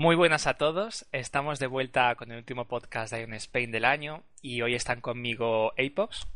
[0.00, 3.84] Muy buenas a todos, estamos de vuelta con el último podcast de Iron Spain del
[3.84, 6.26] año y hoy están conmigo Apox.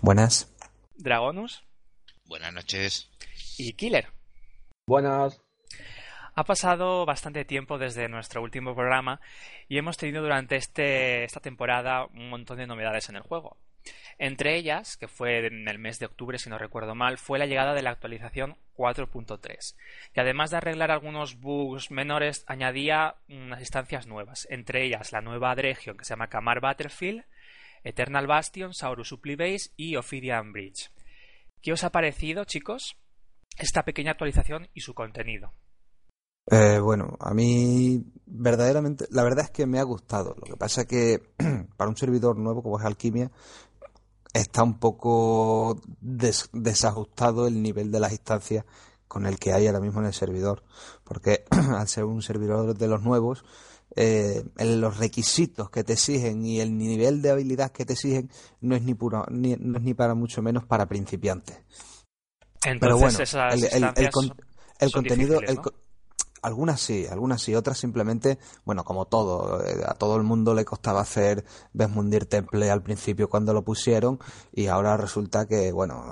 [0.00, 0.50] Buenas.
[0.96, 1.62] Dragonus.
[2.24, 3.10] Buenas noches.
[3.58, 4.08] Y Killer.
[4.86, 5.40] Buenas.
[6.34, 9.20] Ha pasado bastante tiempo desde nuestro último programa
[9.68, 13.56] y hemos tenido durante este, esta temporada un montón de novedades en el juego.
[14.18, 17.46] Entre ellas, que fue en el mes de octubre, si no recuerdo mal, fue la
[17.46, 19.76] llegada de la actualización 4.3,
[20.12, 25.54] que además de arreglar algunos bugs menores, añadía unas instancias nuevas, entre ellas la nueva
[25.54, 27.24] Dregion que se llama Kamar Battlefield,
[27.84, 30.90] Eternal Bastion, Saurus Supply Base y Ophidian Bridge.
[31.60, 32.96] ¿Qué os ha parecido, chicos,
[33.56, 35.52] esta pequeña actualización y su contenido?
[36.50, 40.34] Eh, bueno, a mí verdaderamente, la verdad es que me ha gustado.
[40.36, 41.22] Lo que pasa es que
[41.76, 43.30] para un servidor nuevo como es Alquimia,
[44.32, 48.64] está un poco desajustado el nivel de las instancias
[49.08, 50.64] con el que hay ahora mismo en el servidor.
[51.04, 53.44] Porque al ser un servidor de los nuevos,
[53.96, 58.74] eh, los requisitos que te exigen y el nivel de habilidad que te exigen no
[58.74, 61.58] es ni, puro, ni, no es ni para mucho menos para principiantes.
[62.64, 64.10] Entonces, Pero bueno, esas el,
[64.80, 65.40] el, contenido,
[66.44, 70.64] algunas sí, algunas sí, otras simplemente, bueno, como todo, eh, a todo el mundo le
[70.64, 74.20] costaba hacer Vesmundir Temple al principio cuando lo pusieron
[74.52, 76.04] y ahora resulta que, bueno,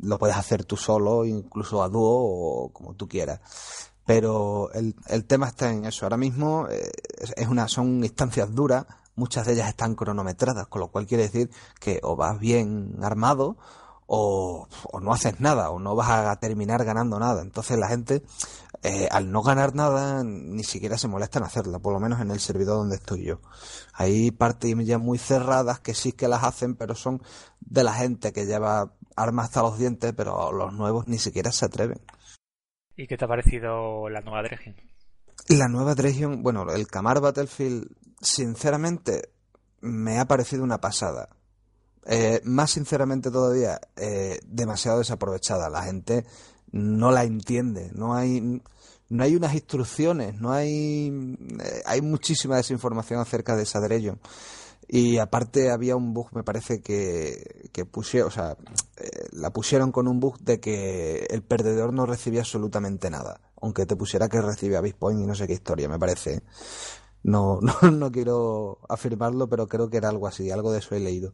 [0.00, 3.40] lo puedes hacer tú solo, incluso a dúo o como tú quieras.
[4.06, 6.04] Pero el, el tema está en eso.
[6.06, 6.90] Ahora mismo eh,
[7.36, 11.50] es una, son instancias duras, muchas de ellas están cronometradas, con lo cual quiere decir
[11.78, 13.58] que o vas bien armado
[14.06, 17.42] o, o no haces nada, o no vas a terminar ganando nada.
[17.42, 18.22] Entonces la gente,
[18.82, 22.30] eh, al no ganar nada, ni siquiera se molesta en hacerla, por lo menos en
[22.30, 23.40] el servidor donde estoy yo.
[23.92, 27.22] Hay partes ya muy cerradas que sí que las hacen, pero son
[27.60, 31.66] de la gente que lleva armas hasta los dientes, pero los nuevos ni siquiera se
[31.66, 32.00] atreven.
[32.96, 34.76] ¿Y qué te ha parecido la nueva Dregion?
[35.48, 37.88] La nueva Dregion, bueno, el Kamar Battlefield,
[38.20, 39.30] sinceramente,
[39.80, 41.28] me ha parecido una pasada.
[42.06, 45.70] Eh, más sinceramente todavía, eh, demasiado desaprovechada.
[45.70, 46.24] La gente
[46.72, 47.90] no la entiende.
[47.94, 48.60] No hay,
[49.08, 51.08] no hay unas instrucciones, no hay,
[51.60, 54.18] eh, hay muchísima desinformación acerca de esa Dregion.
[54.86, 58.56] Y aparte había un bug, me parece que, que pusieron, o sea,
[58.96, 63.40] eh, la pusieron con un bug de que el perdedor no recibía absolutamente nada.
[63.60, 66.42] Aunque te pusiera que recibía Bitcoin y no sé qué historia, me parece.
[67.22, 71.00] No, no, no quiero afirmarlo, pero creo que era algo así, algo de eso he
[71.00, 71.32] leído.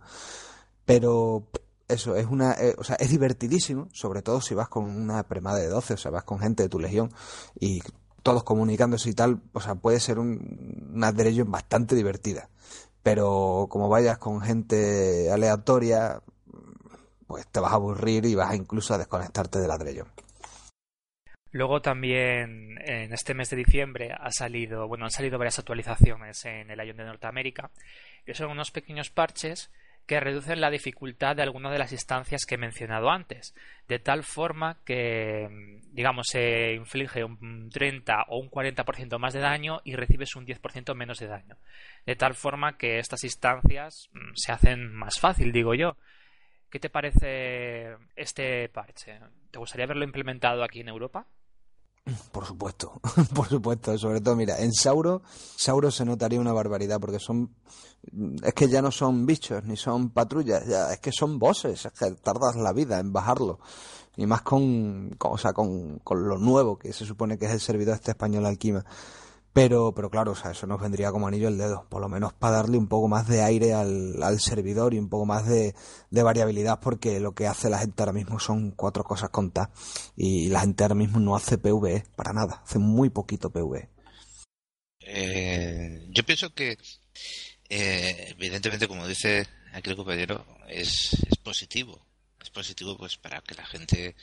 [0.90, 1.46] Pero
[1.86, 5.60] eso, es una, eh, o sea, es divertidísimo, sobre todo si vas con una premada
[5.60, 7.12] de 12, o sea, vas con gente de tu legión
[7.60, 7.80] y
[8.24, 12.48] todos comunicándose y tal, o sea, puede ser un, una Dregion bastante divertida.
[13.04, 16.22] Pero como vayas con gente aleatoria,
[17.28, 19.78] pues te vas a aburrir y vas incluso a desconectarte de la.
[21.52, 26.68] Luego también en este mes de diciembre ha salido, bueno, han salido varias actualizaciones en
[26.68, 27.70] el Ion de Norteamérica,
[28.26, 29.70] que son unos pequeños parches
[30.06, 33.55] que reducen la dificultad de algunas de las instancias que he mencionado antes,
[33.87, 39.81] de tal forma que, digamos, se inflige un 30 o un 40% más de daño
[39.84, 41.56] y recibes un 10% menos de daño.
[42.06, 45.97] De tal forma que estas instancias mm, se hacen más fácil, digo yo.
[46.71, 49.19] ¿Qué te parece este parche?
[49.50, 51.27] ¿Te gustaría verlo implementado aquí en Europa?
[52.33, 52.93] Por supuesto,
[53.34, 53.97] por supuesto.
[53.99, 55.22] Sobre todo, mira, en Sauro,
[55.56, 57.55] Sauro se notaría una barbaridad porque son.
[58.43, 61.84] Es que ya no son bichos ni son patrullas, ya es que son bosses.
[61.87, 63.61] Es que tardas la vida en bajarlo.
[64.16, 67.53] Y más con, con- o sea, con, con lo nuevo que se supone que es
[67.53, 68.84] el servidor este español Alquima.
[69.53, 72.33] Pero, pero claro, o sea, eso nos vendría como anillo al dedo, por lo menos
[72.33, 75.75] para darle un poco más de aire al, al servidor y un poco más de,
[76.11, 79.71] de variabilidad, porque lo que hace la gente ahora mismo son cuatro cosas contadas
[80.16, 83.50] y la gente ahora mismo no hace PvE para nada, hace muy poquito.
[83.50, 83.88] PvE.
[85.00, 86.79] Eh, yo pienso que,
[87.69, 92.06] eh, evidentemente, como dice aquí el compañero, es, es positivo.
[92.41, 94.14] Es positivo pues para que la gente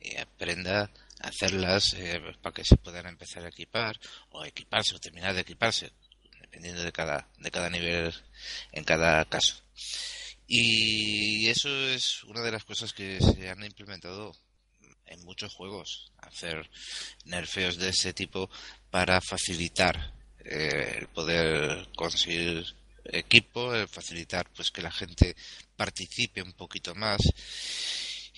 [0.00, 3.98] eh, aprenda hacerlas eh, pues, para que se puedan empezar a equipar
[4.30, 5.92] o equiparse o terminar de equiparse,
[6.40, 8.14] dependiendo de cada, de cada nivel
[8.72, 9.62] en cada caso.
[10.46, 14.34] Y eso es una de las cosas que se han implementado
[15.06, 16.68] en muchos juegos, hacer
[17.24, 18.50] nerfeos de ese tipo
[18.90, 20.12] para facilitar
[20.44, 22.64] eh, el poder conseguir
[23.04, 25.34] equipo, el facilitar pues que la gente
[25.76, 27.20] participe un poquito más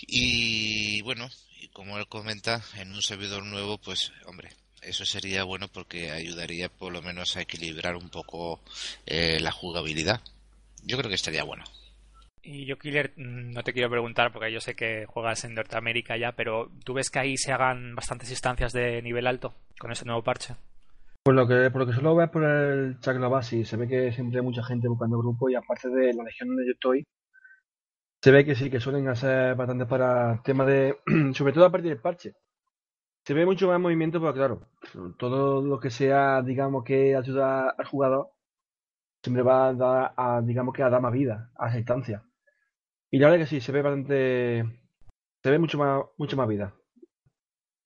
[0.07, 1.29] y bueno,
[1.61, 4.51] y como él comenta, en un servidor nuevo, pues, hombre,
[4.83, 8.61] eso sería bueno porque ayudaría por lo menos a equilibrar un poco
[9.07, 10.21] eh, la jugabilidad.
[10.85, 11.65] Yo creo que estaría bueno.
[12.43, 16.17] Y yo, Killer, mm, no te quiero preguntar porque yo sé que juegas en Norteamérica
[16.17, 20.07] ya, pero ¿tú ves que ahí se hagan bastantes instancias de nivel alto con ese
[20.07, 20.55] nuevo parche?
[21.23, 23.87] Pues lo que, por lo que solo ves por el chat global, sí, se ve
[23.87, 27.05] que siempre hay mucha gente buscando grupo y aparte de la legión donde yo estoy,
[28.23, 30.99] se ve que sí, que suelen hacer bastante para el tema de,
[31.35, 32.35] sobre todo a partir del parche.
[33.25, 34.61] Se ve mucho más movimiento, pero claro,
[35.19, 38.31] todo lo que sea, digamos, que ayuda al jugador,
[39.23, 42.25] siempre va a dar, a, digamos que a dar más vida a esa instancia.
[43.11, 44.65] Y la verdad que sí, se ve bastante,
[45.43, 46.75] se ve mucho más, mucho más vida.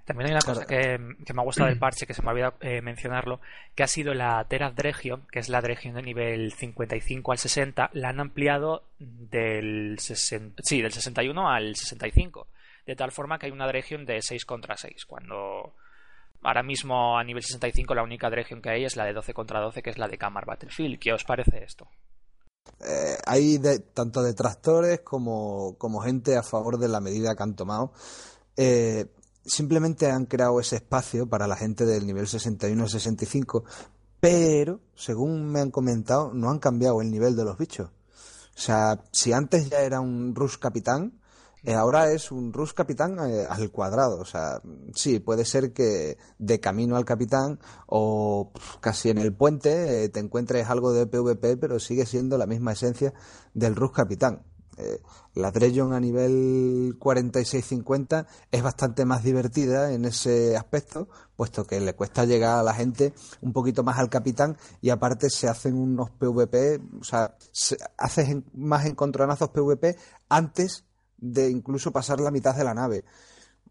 [0.05, 2.55] También hay una cosa que, me ha gustado del parche, que se me ha olvidado
[2.61, 3.41] eh, mencionarlo,
[3.75, 7.91] que ha sido la Terath Dregion, que es la Dregion de nivel 55 al 60,
[7.95, 12.47] la han ampliado del, sí, del 61 al 65,
[12.87, 15.75] de tal forma que hay una Dregion de 6 contra 6, cuando
[16.43, 19.61] ahora mismo a nivel 65 la única Dregion que hay es la de 12 contra
[19.61, 20.99] 12, que es la de Camar Battlefield.
[20.99, 21.89] ¿Qué os parece esto?
[22.81, 27.57] Eh, hay de, tanto detractores como, como gente a favor de la medida que han
[27.57, 27.93] tomado.
[28.57, 29.07] Eh,
[29.45, 33.65] simplemente han creado ese espacio para la gente del nivel 61 65,
[34.21, 37.91] pero, según me han comentado, no han cambiado el nivel de los bichos.
[38.57, 41.21] O sea, si antes ya era un Rush Capitán,
[41.63, 44.19] eh, ahora es un Rush Capitán eh, al cuadrado.
[44.21, 44.61] O sea,
[44.95, 50.21] sí, puede ser que de camino al Capitán o casi en el puente eh, te
[50.21, 53.13] encuentres algo de PvP, pero sigue siendo la misma esencia
[53.55, 54.43] del Rush Capitán.
[54.77, 55.01] Eh,
[55.35, 61.95] la Drejon a nivel 46-50 es bastante más divertida en ese aspecto, puesto que le
[61.95, 66.11] cuesta llegar a la gente un poquito más al capitán y aparte se hacen unos
[66.11, 69.97] PvP, o sea, se haces más encontronazos PvP
[70.29, 70.85] antes
[71.19, 73.05] de incluso pasar la mitad de la nave.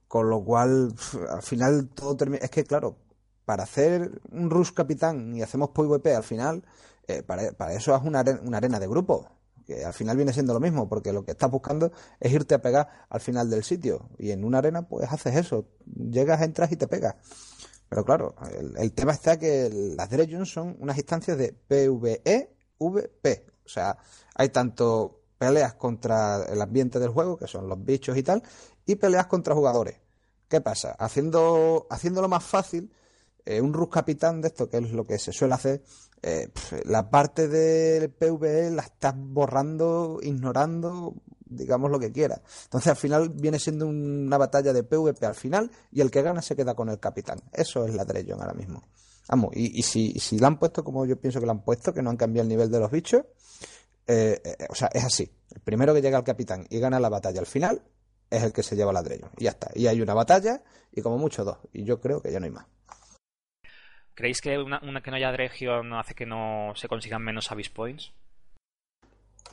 [0.08, 0.94] Con lo cual,
[1.30, 2.44] al final todo termina.
[2.44, 2.98] Es que, claro,
[3.46, 6.64] para hacer un Rush Capitán y hacemos PvP al final,
[7.08, 9.28] eh, para, eso es una arena de grupo
[9.64, 12.62] que al final viene siendo lo mismo, porque lo que estás buscando es irte a
[12.62, 14.10] pegar al final del sitio.
[14.18, 15.68] Y en una arena, pues haces eso.
[15.86, 17.16] Llegas, entras y te pegas.
[17.90, 18.36] Pero claro,
[18.78, 23.46] el, tema está que las Dreams son unas instancias de PvE, VP.
[23.66, 23.98] O sea,
[24.34, 28.42] hay tanto peleas contra el ambiente del juego, que son los bichos y tal,
[28.86, 29.98] y peleas contra jugadores.
[30.48, 30.96] ¿Qué pasa?
[30.98, 32.92] Haciendo, haciéndolo más fácil,
[33.46, 35.84] eh, un Rus Capitán de esto, que es lo que se suele hacer,
[36.24, 36.50] eh,
[36.86, 41.14] la parte del PvE la estás borrando, ignorando,
[41.46, 42.42] digamos lo que quieras.
[42.64, 46.42] Entonces al final viene siendo una batalla de PvP al final y el que gana
[46.42, 47.40] se queda con el capitán.
[47.52, 48.84] Eso es la Drejon ahora mismo.
[49.28, 52.02] Vamos, y, si, si la han puesto como yo pienso que la han puesto, que
[52.02, 53.24] no han cambiado el nivel de los bichos,
[54.06, 55.30] eh, eh, o sea, es así.
[55.50, 57.82] El primero que llega al capitán y gana la batalla al final
[58.30, 59.32] es el que se lleva la Drejon.
[59.38, 59.72] Y ya está.
[59.76, 60.62] Y hay una batalla
[60.92, 61.58] y como mucho dos.
[61.72, 62.66] Y yo creo que ya no hay más.
[64.16, 68.14] ¿Creéis que una, que no haya región hace que no se consigan menos Abyss Points?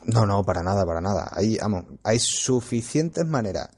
[0.05, 1.31] No, no, para nada, para nada.
[1.33, 3.69] Hay, vamos, hay suficientes maneras.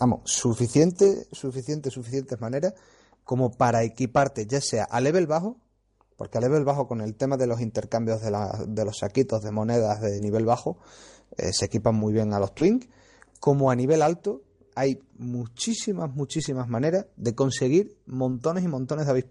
[0.00, 2.74] Vamos, suficiente, suficiente, suficientes maneras
[3.24, 5.56] como para equiparte, ya sea a level bajo,
[6.16, 8.30] porque a level bajo con el tema de los intercambios de,
[8.68, 10.78] de los saquitos de monedas de nivel bajo,
[11.36, 12.88] eh, se equipan muy bien a los Twink,
[13.40, 14.42] como a nivel alto,
[14.76, 19.24] hay muchísimas, muchísimas maneras de conseguir montones y montones de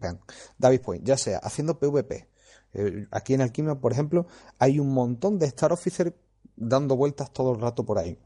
[0.57, 2.27] Davis Point, ya sea haciendo PvP.
[2.73, 4.25] Eh, aquí en Alquimia, por ejemplo,
[4.57, 6.17] hay un montón de Star Officer
[6.55, 8.17] dando vueltas todo el rato por ahí.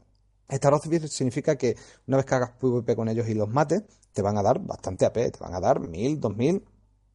[0.48, 4.22] Star Officer significa que una vez que hagas PvP con ellos y los mates, te
[4.22, 6.64] van a dar bastante AP, te van a dar 1000, 2000,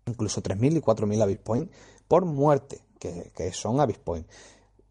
[0.05, 1.71] incluso 3000 y 4000 Abyss Point
[2.07, 4.27] por muerte, que, que son Abyss Point.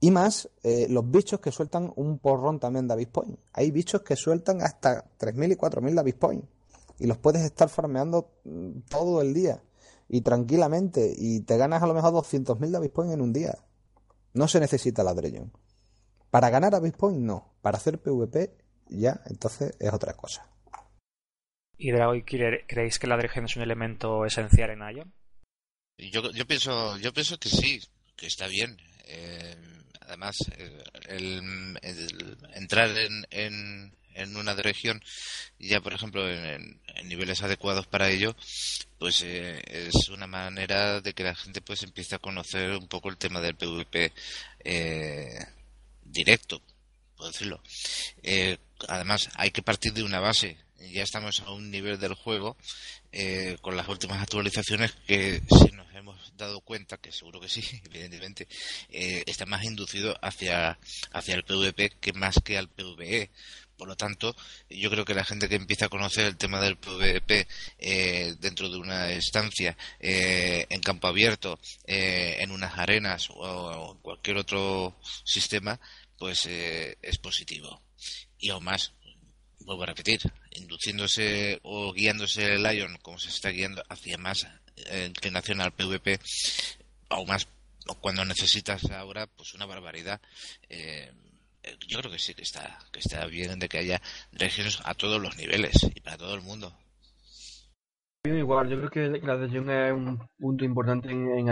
[0.04, 3.38] Y más eh, los bichos que sueltan un porrón también de Point.
[3.54, 6.44] Hay bichos que sueltan hasta 3.000 y 4.000 de Point.
[6.98, 9.62] Y los puedes estar farmeando mm, todo el día.
[10.10, 11.10] Y tranquilamente.
[11.16, 13.56] Y te ganas a lo mejor 200.000 de Point en un día.
[14.34, 15.50] No se necesita la Dreyon.
[16.30, 17.54] Para ganar Abyss Point, no.
[17.62, 18.54] Para hacer PvP,
[18.88, 20.46] ya, entonces es otra cosa.
[21.78, 25.14] ¿Y Dragon Killer, creéis que la Dreyon es un elemento esencial en Ion?
[25.96, 27.80] Yo, yo, pienso, yo pienso que sí,
[28.16, 28.76] que está bien.
[29.06, 29.56] Eh,
[30.06, 35.02] además, eh, el, entrar en, en, una región,
[35.58, 38.36] ya por ejemplo en, niveles adecuados para ello,
[38.98, 43.08] pues eh, es una manera de que la gente pues empiece a conocer un poco
[43.08, 44.12] el tema del PvP
[44.64, 45.38] eh,
[46.04, 46.62] directo,
[47.16, 47.62] por decirlo.
[48.88, 50.58] además, hay que partir de una base.
[50.92, 52.56] Ya estamos a un nivel del juego
[53.60, 58.48] con las últimas actualizaciones que si nos hemos dado cuenta, que seguro que sí, evidentemente,
[58.88, 60.78] eh, está más inducido hacia,
[61.12, 63.30] hacia el PvP que más que al PvE.
[63.76, 64.36] Por lo tanto,
[64.70, 67.48] yo creo que la gente que empieza a conocer el tema del PvP
[67.78, 73.98] eh, dentro de una estancia, eh, en campo abierto, eh, en unas arenas o, en
[74.00, 75.80] cualquier otro sistema,
[76.18, 77.82] pues es positivo.
[78.38, 78.92] Y aún más,
[79.64, 80.20] vuelvo a repetir,
[80.52, 84.46] induciéndose o guiándose el Lion como se está guiando hacia más
[85.06, 86.18] inclinación al PvP,
[87.08, 87.48] aún más
[88.00, 90.20] cuando necesitas ahora, pues una barbaridad.
[90.68, 91.10] Eh,
[91.86, 94.00] yo creo que sí que está, que está bien de que haya
[94.32, 96.72] regiones a todos los niveles y para todo el mundo.
[98.24, 101.48] Igual, yo creo que la región es un punto importante en, en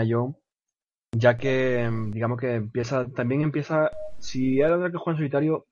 [1.15, 5.67] ya que digamos que empieza, también empieza, si eres que juega en solitario,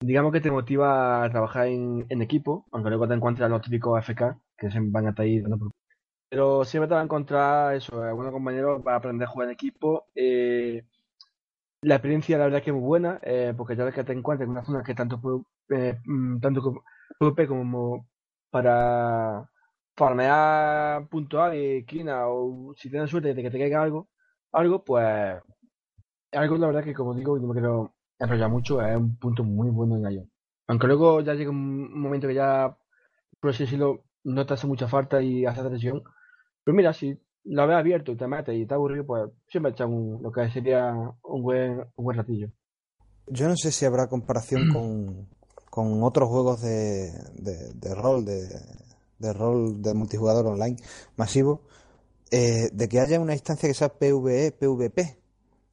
[0.00, 4.38] digamos que te motiva a trabajar en, equipo, aunque luego te encuentres los típicos AFK
[4.56, 5.42] que se van a estar ahí
[6.28, 10.06] Pero siempre te va a encontrar eso, algunos compañeros para aprender a jugar en equipo.
[10.14, 10.84] Eh,
[11.82, 14.12] la experiencia, la verdad, es que es muy buena, eh, porque ya ves que te
[14.12, 15.20] encuentras en una zona que tanto
[15.70, 16.82] eh, mm, tanto
[17.18, 18.08] PvP como
[18.50, 19.48] para
[19.96, 24.08] farmear puntual de esquina o si tienes suerte de que te caiga algo,
[24.52, 25.42] algo, pues
[26.32, 29.44] algo la verdad que como digo, y no me quiero enrollar mucho, es un punto
[29.44, 30.30] muy bueno en Ion.
[30.66, 32.76] Aunque luego ya llega un momento que ya,
[33.40, 36.02] por así decirlo, no te hace mucha falta y hace atención.
[36.64, 39.92] Pero mira, si lo ves abierto y te metes y está aburrido, pues siempre echan
[39.92, 40.92] un, lo que sería
[41.22, 42.48] un buen, un buen ratillo.
[43.26, 45.28] Yo no sé si habrá comparación con,
[45.70, 48.48] con otros juegos de, de, rol, de,
[49.18, 50.76] de, rol de multijugador online
[51.16, 51.62] masivo,
[52.30, 55.23] eh, de que haya una instancia que sea PvE, PvP.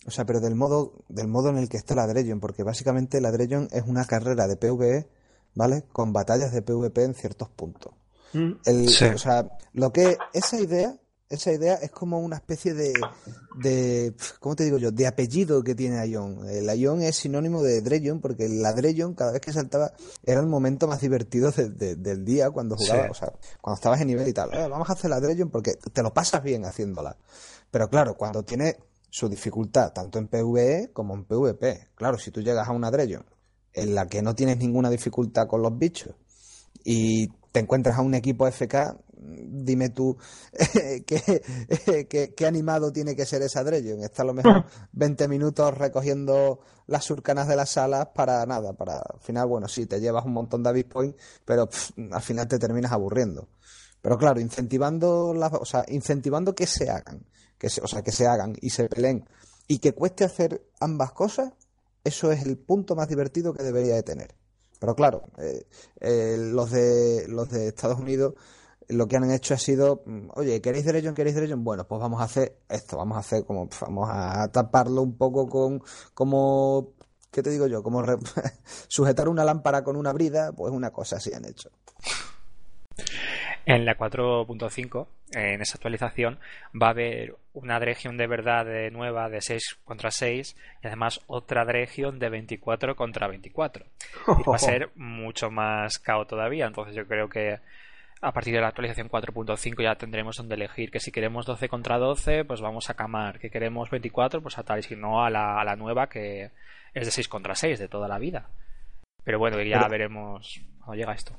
[0.06, 3.22] O sea, pero del modo, del modo en el que está la Drejon, porque básicamente
[3.22, 5.08] la Drejon es una carrera de PvE,
[5.54, 5.84] ¿vale?
[5.92, 7.94] Con batallas de PvP en ciertos puntos.
[8.34, 8.52] Mm.
[8.66, 10.98] El, O sea, lo que esa idea
[11.32, 12.94] esa idea es como una especie de,
[13.56, 14.92] de ¿cómo te digo yo?
[14.92, 16.48] De apellido que tiene Ion.
[16.50, 19.94] El Ion es sinónimo de Drejon porque la Drejon cada vez que saltaba
[20.24, 24.28] era el momento más divertido del día cuando jugabas, o sea, cuando estabas en nivel
[24.28, 24.54] y tal.
[24.54, 27.16] Eh, vamos a hacer la Drejon porque te lo pasas bien haciéndola.
[27.72, 28.78] Pero claro, cuando tiene
[29.12, 31.90] su dificultad tanto en PvE como en PvP.
[31.96, 33.26] Claro, si tú llegas a una Drejon
[33.74, 36.16] en la que no tienes ninguna dificultad con los bichos
[36.84, 40.18] y te encuentras a un equipo FK, dime tú
[41.06, 44.00] qué, animado tiene que ser esa Dreyon.
[44.02, 48.72] Está a lo mejor 20 minutos recogiendo las surcanas de las salas para nada.
[48.74, 51.70] Para al final, bueno, sí, te llevas un montón de avis point, pero
[52.12, 53.50] al final te terminas aburriendo.
[54.02, 57.26] Pero claro, incentivando, las, o sea, incentivando que se hagan,
[57.62, 59.24] que o sea, que se hagan y se peleen
[59.68, 61.54] y que cueste hacer ambas cosas,
[62.04, 64.34] eso es el punto más divertido que debería de tener.
[64.80, 65.68] Pero claro, eh,
[66.00, 68.34] eh, los de los de Estados Unidos
[68.88, 71.14] lo que han hecho ha sido, mm, oye, ¿queréis derecho?
[71.14, 71.56] ¿Queréis derecho?
[71.58, 75.48] Bueno, pues vamos a hacer esto, vamos a hacer como, vamos a taparlo un poco
[75.48, 75.84] con,
[76.16, 76.94] como,
[77.30, 77.84] ¿qué te digo yo?
[77.84, 78.04] Como
[78.88, 81.70] sujetar una lámpara con una brida, pues una cosa así han hecho.
[83.66, 86.40] En la 4.5, en esa actualización,
[86.80, 91.64] va a haber una región de verdad nueva de 6 contra 6 y además otra
[91.64, 93.86] región de 24 contra 24.
[94.40, 97.60] Y va a ser mucho más cao todavía, entonces yo creo que
[98.22, 101.98] a partir de la actualización 4.5 ya tendremos donde elegir que si queremos 12 contra
[101.98, 105.30] 12 pues vamos a camar, que queremos 24 pues a tal y si no a
[105.30, 106.52] la, a la nueva que
[106.94, 108.48] es de 6 contra 6 de toda la vida.
[109.24, 111.34] Pero bueno ya veremos cuando llega esto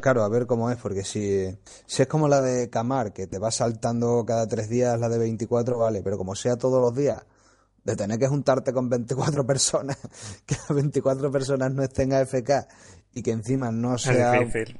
[0.00, 1.46] claro a ver cómo es porque si,
[1.86, 5.18] si es como la de camar que te va saltando cada 3 días la de
[5.18, 7.24] 24 vale pero como sea todos los días
[7.86, 9.96] de tener que juntarte con 24 personas,
[10.44, 12.66] que las 24 personas no estén AFK
[13.14, 14.32] y que encima no sea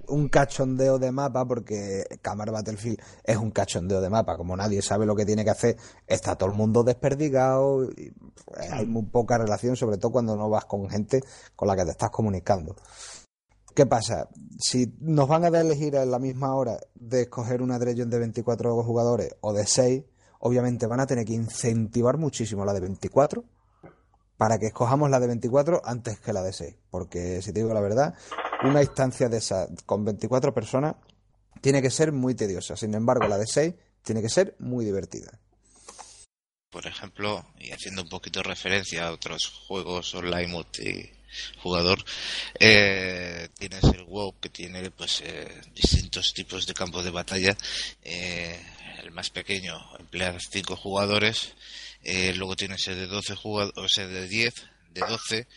[0.08, 5.06] un cachondeo de mapa, porque Camar Battlefield es un cachondeo de mapa, como nadie sabe
[5.06, 5.76] lo que tiene que hacer,
[6.06, 8.12] está todo el mundo desperdigado, y
[8.44, 11.22] pues, hay muy poca relación, sobre todo cuando no vas con gente
[11.54, 12.76] con la que te estás comunicando.
[13.76, 14.30] ¿Qué pasa?
[14.58, 18.82] Si nos van a elegir en la misma hora de escoger una Drejon de 24
[18.82, 20.02] jugadores o de 6,
[20.40, 23.44] obviamente van a tener que incentivar muchísimo la de 24
[24.38, 26.74] para que escojamos la de 24 antes que la de 6.
[26.88, 28.14] Porque, si te digo la verdad,
[28.64, 30.96] una instancia de esa con 24 personas
[31.60, 32.76] tiene que ser muy tediosa.
[32.76, 35.38] Sin embargo, la de 6 tiene que ser muy divertida.
[36.70, 40.64] Por ejemplo, y haciendo un poquito referencia a otros juegos online
[41.44, 42.04] multijugador,
[42.60, 47.56] eh, tienes el WoW que tiene pues eh, distintos tipos de campos de batalla.
[48.02, 48.60] Eh,
[49.02, 51.54] el más pequeño emplea 5 jugadores
[52.08, 54.54] eh, luego tienes el de 12 jugadores, sea, de 10,
[54.90, 55.48] de 12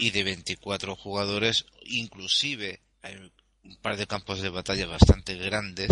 [0.00, 1.64] y de 24 jugadores.
[1.84, 5.90] Inclusive hay un par de campos de batalla bastante grandes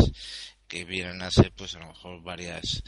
[0.66, 2.82] que vienen a ser, pues a lo mejor varias,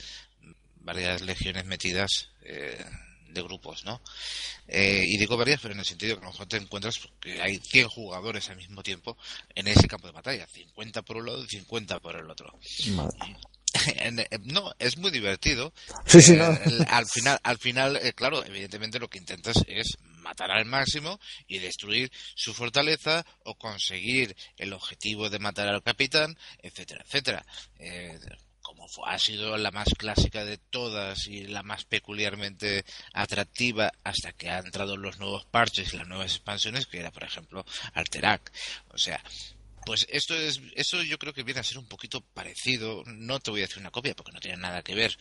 [0.81, 2.31] varias legiones metidas.
[2.43, 2.85] Eh,
[3.33, 4.01] de grupos, ¿no?
[4.69, 7.41] Eh, y digo varias, pero en el sentido que a lo mejor te encuentras que
[7.41, 9.17] hay 100 jugadores al mismo tiempo
[9.55, 12.59] en ese campo de batalla, 50 por un lado y 50 por el otro.
[14.45, 15.73] no, es muy divertido.
[16.07, 16.59] Sí, sí, eh,
[16.89, 21.59] al final, al final eh, claro, evidentemente lo que intentas es matar al máximo y
[21.59, 27.47] destruir su fortaleza o conseguir el objetivo de matar al capitán, etcétera, etcétera.
[27.79, 28.19] Eh,
[28.71, 34.49] como ha sido la más clásica de todas y la más peculiarmente atractiva hasta que
[34.49, 38.53] han entrado los nuevos parches y las nuevas expansiones, que era, por ejemplo, Alterac.
[38.91, 39.21] O sea,
[39.85, 43.03] pues esto es, eso yo creo que viene a ser un poquito parecido.
[43.07, 45.17] No te voy a decir una copia porque no tiene nada que ver.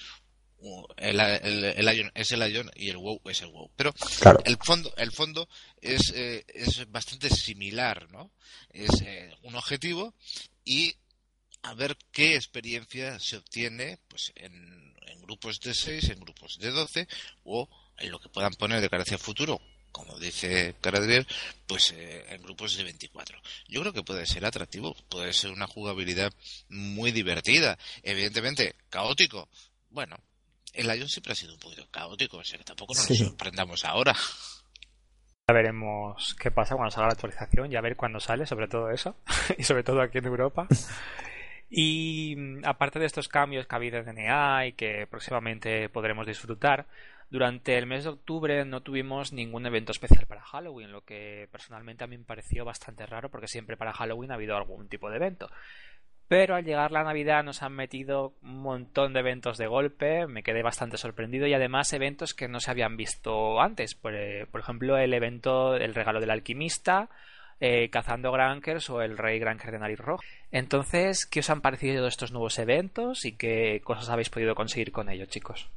[0.98, 3.72] El, el, Ion es el Ion y el WoW es el WoW.
[3.76, 3.94] Pero
[4.44, 5.48] el fondo, el fondo
[5.82, 8.32] es, eh, es bastante similar, ¿no?
[8.70, 10.14] Es eh, un objetivo
[10.66, 10.96] y
[11.64, 16.72] a ver qué experiencia se obtiene pues en, en grupos de 6, en grupos de
[16.72, 17.08] 12
[17.44, 19.62] o en lo que puedan poner de cara hacia el futuro
[19.92, 21.28] como dice Caradriel,
[21.68, 23.40] pues eh, en grupos de 24.
[23.68, 26.32] Yo creo que puede ser atractivo, puede ser una jugabilidad
[26.70, 27.78] muy divertida.
[28.04, 29.50] Evidentemente, caótico.
[29.90, 30.18] Bueno,
[30.74, 34.16] el Lion siempre ha sido un poquito caótico, o sea que tampoco nos sorprendamos ahora.
[35.48, 39.16] Ya veremos qué pasa cuando salga la actualización, ya ver cuándo sale, sobre todo eso,
[39.58, 40.68] y sobre todo aquí en Europa.
[41.70, 46.26] Y mm, aparte de estos cambios que ha habido en DNA y que próximamente podremos
[46.26, 46.88] disfrutar,
[47.30, 52.04] durante el mes de octubre no tuvimos ningún evento especial para Halloween, lo que personalmente
[52.04, 55.18] a mí me pareció bastante raro porque siempre para Halloween ha habido algún tipo de
[55.18, 55.48] evento.
[56.28, 60.44] Pero al llegar la Navidad nos han metido un montón de eventos de golpe, me
[60.44, 63.96] quedé bastante sorprendido y además eventos que no se habían visto antes.
[63.96, 67.10] Por, eh, ejemplo, el evento El regalo del alquimista,
[67.60, 70.00] eh, Cazando Grankers o el Rey Granker de Nariz.
[70.52, 75.10] Entonces, ¿qué os han parecido estos nuevos eventos y qué cosas habéis podido conseguir con
[75.10, 75.70] ellos, chicos?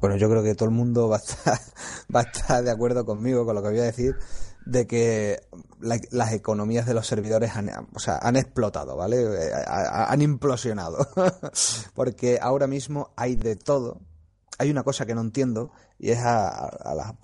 [0.00, 3.62] Bueno, yo creo que todo el mundo va a estar, de acuerdo conmigo con lo
[3.62, 4.16] que voy a decir
[4.64, 5.40] de que
[5.80, 9.22] las economías de los servidores han, o sea, han explotado, ¿vale?
[9.22, 11.06] Eh, han implosionado.
[11.94, 14.00] Porque ahora mismo hay de todo.
[14.58, 17.16] Hay una cosa que no entiendo y es a, a,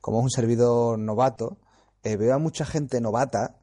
[0.00, 1.58] como es un servidor novato,
[2.02, 3.60] eh, veo a mucha gente novata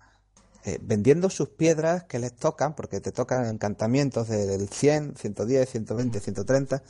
[0.66, 6.20] eh, vendiendo sus piedras que les tocan, porque te tocan encantamientos del 100, 110, 120,
[6.20, 6.84] 130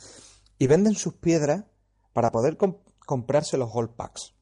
[0.58, 1.64] y venden sus piedras
[2.12, 2.58] para poder
[3.06, 4.34] comprarse los gold packs.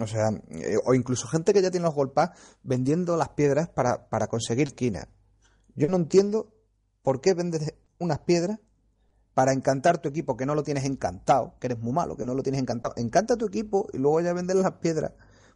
[0.00, 3.68] O sea, eh, o incluso gente que ya tiene los gold packs vendiendo las piedras
[3.68, 5.08] para, para conseguir quina.
[5.74, 6.52] Yo no entiendo
[7.02, 8.58] por qué vendes unas piedras
[9.34, 12.34] para encantar tu equipo que no lo tienes encantado, que eres muy malo, que no
[12.34, 12.94] lo tienes encantado.
[12.96, 15.12] Encanta tu equipo y luego ya vendes las piedras.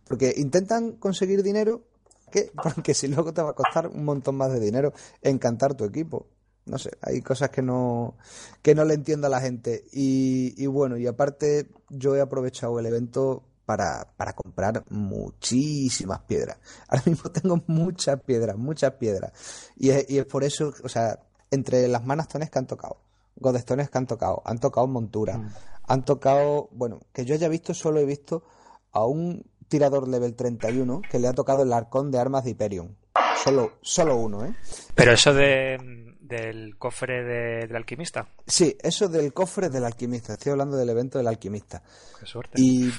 [0.07, 1.83] Porque intentan conseguir dinero,
[2.31, 2.51] ¿qué?
[2.63, 6.27] Porque si luego te va a costar un montón más de dinero encantar tu equipo
[6.65, 8.17] no sé, hay cosas que no,
[8.63, 9.85] que no le entiendo a la gente.
[9.93, 16.59] Y, bueno, y aparte yo he aprovechado el evento para, para comprar muchísimas piedras.
[16.89, 19.33] Ahora mismo tengo muchas piedras, muchas piedras.
[19.77, 22.99] Y es, y es por eso, o sea, entre las manastones que han tocado,
[23.37, 25.47] godestones que han tocado, han tocado monturas, mm.
[25.89, 28.45] han tocado, bueno, que yo haya visto, solo he visto
[28.93, 32.95] a un tirador level 31 que le ha tocado el arcón de armas de Hyperion.
[33.43, 34.55] Solo, solo uno, ¿eh?
[34.95, 35.79] Pero eso de
[36.21, 38.29] del cofre del alquimista.
[38.47, 40.35] Sí, eso del cofre del alquimista.
[40.35, 41.83] Estoy hablando del evento del alquimista.
[42.21, 42.61] Qué suerte.
[42.61, 42.93] Y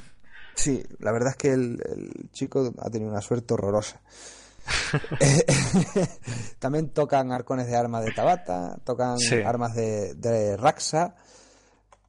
[0.55, 1.79] sí, la verdad es que el,
[2.31, 4.01] chico ha tenido una suerte horrorosa.
[6.59, 11.15] También tocan arcones de armas de Tabata, tocan armas de, de Raxa.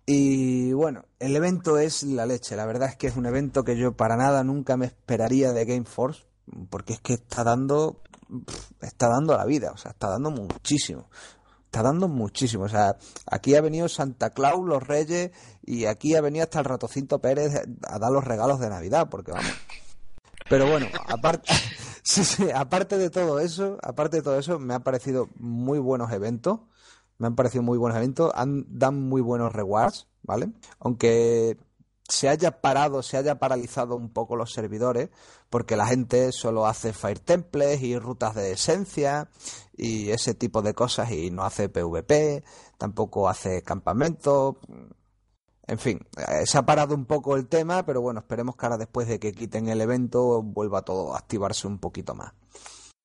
[0.07, 2.57] Y bueno, el evento es la leche.
[2.57, 5.65] La verdad es que es un evento que yo para nada nunca me esperaría de
[5.65, 6.25] Game Force,
[6.69, 8.03] porque es que está dando
[8.81, 11.09] está dando la vida, o sea, está dando muchísimo.
[11.67, 12.65] Está dando muchísimo.
[12.65, 16.65] O sea, aquí ha venido Santa Claus, los Reyes, y aquí ha venido hasta el
[16.65, 19.53] Ratocinto Pérez a dar los regalos de Navidad, porque vamos.
[20.49, 21.51] Pero bueno, aparte,
[22.55, 26.61] aparte de todo eso, aparte de todo eso, me han parecido muy buenos eventos.
[27.25, 28.31] Me han parecido muy buenos eventos.
[28.35, 30.51] Han, dan muy buenos rewards, ¿vale?
[30.79, 31.57] Aunque
[32.07, 35.09] se haya parado, se haya paralizado un poco los servidores,
[35.49, 39.31] porque la gente solo hace Fire Temples y rutas de esencia
[39.75, 42.45] y ese tipo de cosas y no hace PvP,
[42.77, 44.57] tampoco hace campamentos.
[45.67, 48.77] En fin, eh, se ha parado un poco el tema, pero bueno, esperemos que ahora
[48.77, 52.35] después de que quiten el evento vuelva todo a activarse un poquito más.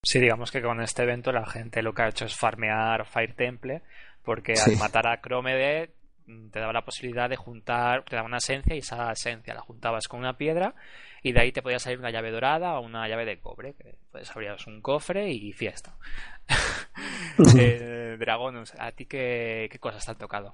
[0.02, 3.36] Sí, digamos que con este evento la gente lo que ha hecho es farmear Fire
[3.36, 3.84] Temple,
[4.30, 5.90] porque al matar a Cromede
[6.30, 9.62] Mm, te daba la posibilidad de juntar, te daba una esencia y esa esencia la
[9.62, 10.76] juntabas con una piedra
[11.24, 13.96] y de ahí te podía salir una llave dorada o una llave de cobre, que
[14.12, 15.98] pues abrías un cofre y fiesta.
[17.58, 20.54] eh, Dragonus, ¿a ti qué, qué cosas te han tocado?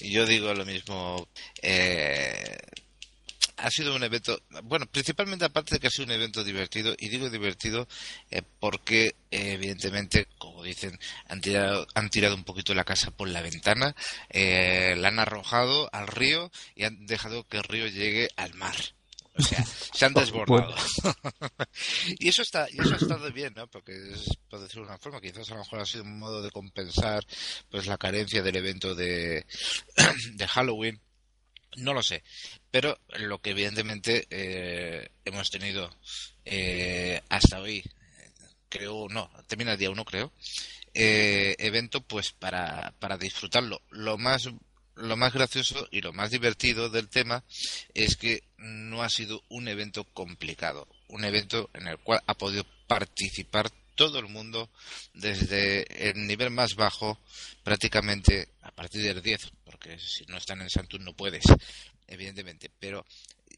[0.00, 1.26] Yo digo lo mismo.
[1.60, 2.56] Eh,
[3.62, 7.08] ha sido un evento, bueno, principalmente aparte de que ha sido un evento divertido, y
[7.08, 7.86] digo divertido
[8.30, 10.98] eh, porque eh, evidentemente, como dicen,
[11.28, 13.94] han tirado, han tirado un poquito la casa por la ventana,
[14.30, 18.74] eh, la han arrojado al río y han dejado que el río llegue al mar.
[19.34, 20.74] O sea, se han desbordado.
[22.18, 23.68] y eso está, y eso ha estado bien, ¿no?
[23.68, 26.42] Porque es, por decirlo de una forma, quizás a lo mejor ha sido un modo
[26.42, 27.24] de compensar
[27.70, 29.46] pues la carencia del evento de,
[30.34, 31.00] de Halloween
[31.76, 32.22] no lo sé,
[32.70, 35.90] pero lo que evidentemente eh, hemos tenido
[36.44, 37.82] eh, hasta hoy,
[38.68, 40.32] creo, no, termina el día uno creo,
[40.94, 43.82] eh, evento pues para, para disfrutarlo.
[43.90, 44.48] Lo más,
[44.94, 47.44] lo más gracioso y lo más divertido del tema
[47.94, 52.66] es que no ha sido un evento complicado, un evento en el cual ha podido
[52.86, 54.70] participar todo el mundo
[55.14, 57.18] desde el nivel más bajo
[57.62, 61.44] prácticamente a partir del 10 porque si no están en Santur no puedes
[62.06, 62.70] evidentemente.
[62.78, 63.04] Pero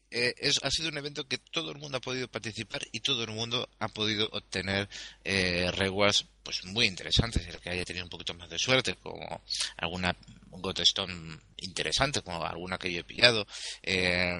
[0.09, 3.23] eh, es, ha sido un evento que todo el mundo ha podido participar y todo
[3.23, 4.89] el mundo ha podido obtener
[5.23, 7.45] eh, rewards pues muy interesantes.
[7.45, 9.43] El que haya tenido un poquito más de suerte como
[9.77, 10.15] alguna
[10.49, 13.45] Gotestone interesante como alguna que yo he pillado
[13.83, 14.39] eh,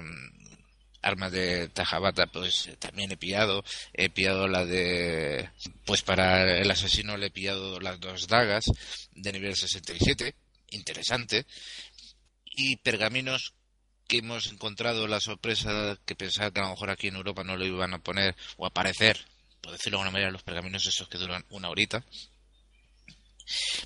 [1.02, 3.62] armas de Tajabata pues también he pillado.
[3.92, 5.50] He pillado la de
[5.84, 8.64] pues para el asesino le he pillado las dos dagas
[9.12, 10.34] de nivel 67
[10.70, 11.46] interesante
[12.44, 13.54] y pergaminos
[14.08, 17.56] que hemos encontrado la sorpresa que pensaba que a lo mejor aquí en Europa no
[17.56, 19.26] lo iban a poner o aparecer
[19.60, 22.04] por decirlo de alguna manera los pergaminos esos que duran una horita.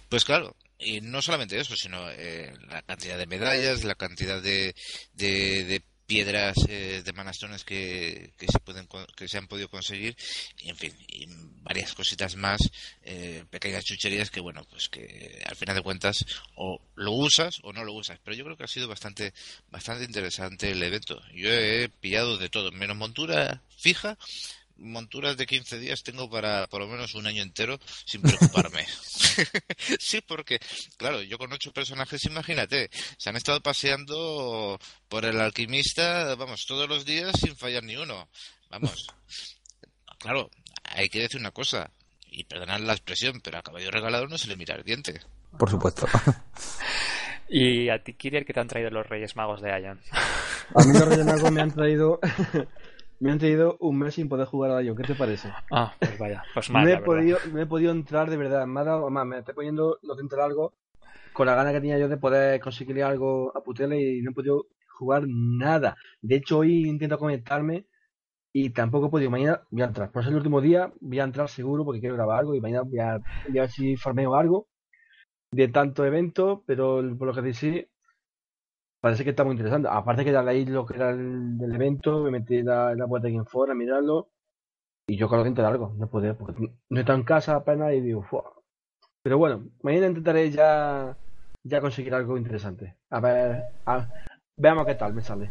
[0.08, 4.74] Pues claro y no solamente eso, sino eh, la cantidad de medallas, la cantidad de,
[5.12, 10.16] de, de piedras eh, de manastones que, que, se pueden que se han podido conseguir
[10.58, 11.24] y en fin y
[11.62, 12.58] varias cositas más
[13.02, 16.16] eh, pequeñas chucherías que bueno pues que al final de cuentas
[16.56, 18.18] o lo usas o no lo usas.
[18.24, 19.32] Pero yo creo que ha sido bastante
[19.68, 21.22] bastante interesante el evento.
[21.32, 24.18] Yo he pillado de todo menos montura fija
[24.80, 28.86] monturas de 15 días tengo para por lo menos un año entero sin preocuparme.
[29.98, 30.58] sí, porque,
[30.96, 36.88] claro, yo con ocho personajes, imagínate, se han estado paseando por el alquimista, vamos, todos
[36.88, 38.28] los días sin fallar ni uno.
[38.70, 39.06] Vamos,
[40.18, 40.50] claro,
[40.84, 41.90] hay que decir una cosa,
[42.30, 45.20] y perdonad la expresión, pero a caballo regalado no se le mira el diente.
[45.58, 46.06] Por supuesto.
[47.48, 50.00] ¿Y a ti, Kiriel, qué te han traído los Reyes Magos de Ion?
[50.74, 52.20] A mí los Reyes Magos me han traído
[53.20, 54.96] me han tenido un mes sin poder jugar a Ion.
[54.96, 55.50] ¿Qué te parece?
[55.70, 58.66] Ah, pues vaya, pues mal, no, he podido, no he podido entrar de verdad.
[58.66, 60.72] Me, ha dado, más, me estoy poniendo los dientes largos
[61.32, 64.34] con la gana que tenía yo de poder conseguirle algo a Putele y no he
[64.34, 65.96] podido jugar nada.
[66.22, 67.86] De hecho, hoy intento conectarme
[68.52, 69.30] y tampoco he podido.
[69.30, 70.10] Mañana voy a entrar.
[70.10, 72.82] Por ser el último día, voy a entrar seguro porque quiero grabar algo y mañana
[72.82, 74.66] voy a, voy a ver si farmeo algo
[75.52, 77.86] de tanto evento, pero por lo que decís,
[79.00, 79.88] parece que está muy interesante.
[79.90, 82.98] Aparte que ya leí lo que era el del evento, me metí en la, en
[82.98, 84.28] la web de Gamefor a mirarlo
[85.06, 88.00] y yo con los dientes largos, no puedo, porque no está en casa apenas y
[88.00, 88.52] digo, "Fua".
[89.22, 91.16] pero bueno, mañana intentaré ya
[91.62, 92.94] ya conseguir algo interesante.
[93.10, 94.08] A ver, a-
[94.56, 95.50] veamos qué tal me sale.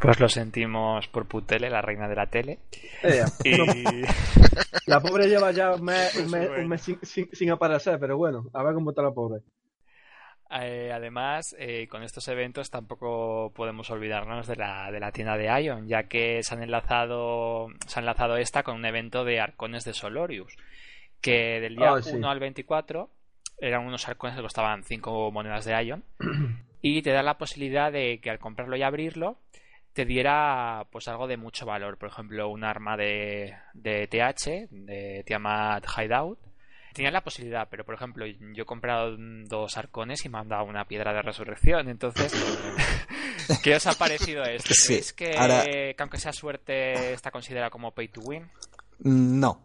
[0.00, 2.58] Pues lo sentimos por Putele, la reina de la tele.
[3.44, 4.02] Y...
[4.86, 8.16] la pobre lleva ya un mes, un mes- un mes sin, sin- sin aparecer, pero
[8.16, 9.42] bueno, a ver cómo está la pobre.
[10.50, 15.62] Eh, además, eh, con estos eventos tampoco podemos olvidarnos de la, de la tienda de
[15.62, 19.84] Ion, ya que se han enlazado, se ha enlazado esta con un evento de arcones
[19.84, 20.56] de Solorius,
[21.20, 22.14] que del día Ah, sí.
[22.14, 23.10] 1 al 24
[23.60, 26.04] eran unos arcones que costaban 5 monedas de Ion
[26.80, 29.38] y te da la posibilidad de que al comprarlo y abrirlo
[29.92, 35.24] te diera pues algo de mucho valor, por ejemplo un arma de, de TH, de
[35.26, 36.38] Tiamat Hideout,
[36.98, 40.64] tenía la posibilidad, pero por ejemplo, yo he comprado dos arcones y me han dado
[40.64, 41.88] una piedra de resurrección.
[41.88, 42.32] Entonces,
[43.62, 44.74] ¿qué os ha parecido esto?
[44.74, 48.42] Sí, ¿Creéis que, ahora- que aunque sea suerte está considerada como pay to win?
[49.00, 49.64] Mm, No.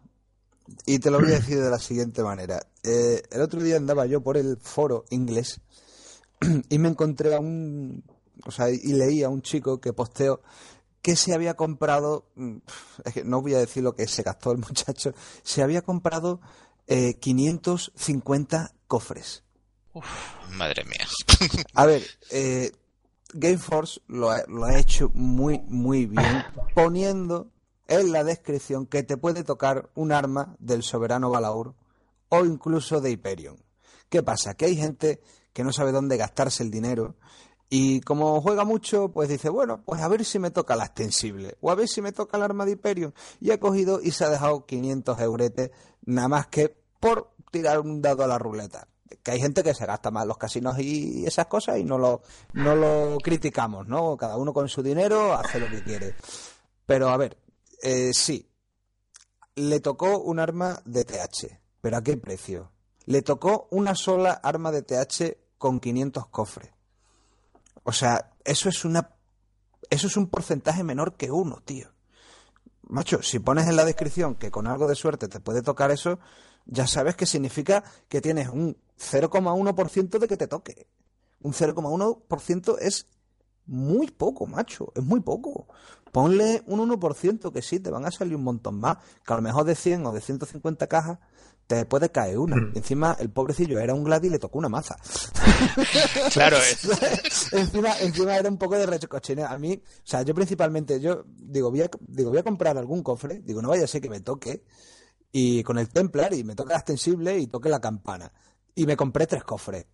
[0.86, 2.58] Y te lo voy a decir de la siguiente manera.
[2.82, 5.60] Eh, el otro día andaba yo por el foro inglés
[6.70, 8.02] y me encontré a un...
[8.46, 10.40] O sea, y leí a un chico que posteó
[11.02, 12.30] que se había comprado...
[12.36, 12.56] mm,
[13.04, 15.12] Es que no voy a decir lo que se gastó el muchacho.
[15.42, 16.40] Se había comprado
[16.86, 19.42] eh, 550 cofres.
[20.50, 21.06] Madre mía.
[21.74, 22.72] A ver, eh,
[23.32, 26.44] Gameforce lo ha, lo ha hecho muy, muy bien,
[26.74, 27.50] poniendo
[27.88, 31.74] en la descripción que te puede tocar un arma del soberano Balaur
[32.28, 33.56] o incluso de Hyperion.
[34.08, 34.54] ¿Qué pasa?
[34.54, 35.20] Que hay gente
[35.52, 37.16] que no sabe dónde gastarse el dinero
[37.76, 41.56] y como juega mucho, pues dice, bueno, pues a ver si me toca la extensible
[41.60, 43.14] o a ver si me toca el arma de Hyperion.
[43.40, 45.70] Y ha cogido y se ha dejado 500 euretes
[46.06, 48.88] nada más que por tirar un dado a la ruleta.
[49.22, 52.22] Que hay gente que se gasta más los casinos y esas cosas y no lo,
[52.52, 54.16] no lo criticamos, ¿no?
[54.16, 56.14] Cada uno con su dinero hace lo que quiere.
[56.86, 57.38] Pero a ver,
[57.82, 58.50] eh, sí,
[59.54, 62.72] le tocó un arma de TH, pero ¿a qué precio?
[63.06, 66.70] Le tocó una sola arma de TH con 500 cofres.
[67.84, 69.14] O sea, eso es una
[69.90, 71.93] eso es un porcentaje menor que uno, tío.
[72.88, 76.18] Macho, si pones en la descripción que con algo de suerte te puede tocar eso,
[76.66, 80.86] ya sabes que significa que tienes un 0,1% de que te toque.
[81.40, 83.06] Un 0,1% es
[83.66, 85.66] muy poco, macho, es muy poco.
[86.12, 89.42] Ponle un 1% que sí, te van a salir un montón más, que a lo
[89.42, 91.18] mejor de 100 o de 150 cajas
[91.66, 92.56] te puede caer una.
[92.56, 92.72] Mm.
[92.76, 94.96] Encima, el pobrecillo era un gladi y le tocó una maza.
[96.32, 97.52] Claro, es.
[97.52, 99.46] encima, encima era un poco de recochineo.
[99.46, 103.02] A mí, o sea, yo principalmente, yo digo voy, a, digo, voy a comprar algún
[103.02, 104.64] cofre, digo, no vaya a ser que me toque,
[105.32, 108.32] y con el Templar, y me toque la extensible y toque la campana.
[108.74, 109.86] Y me compré tres cofres.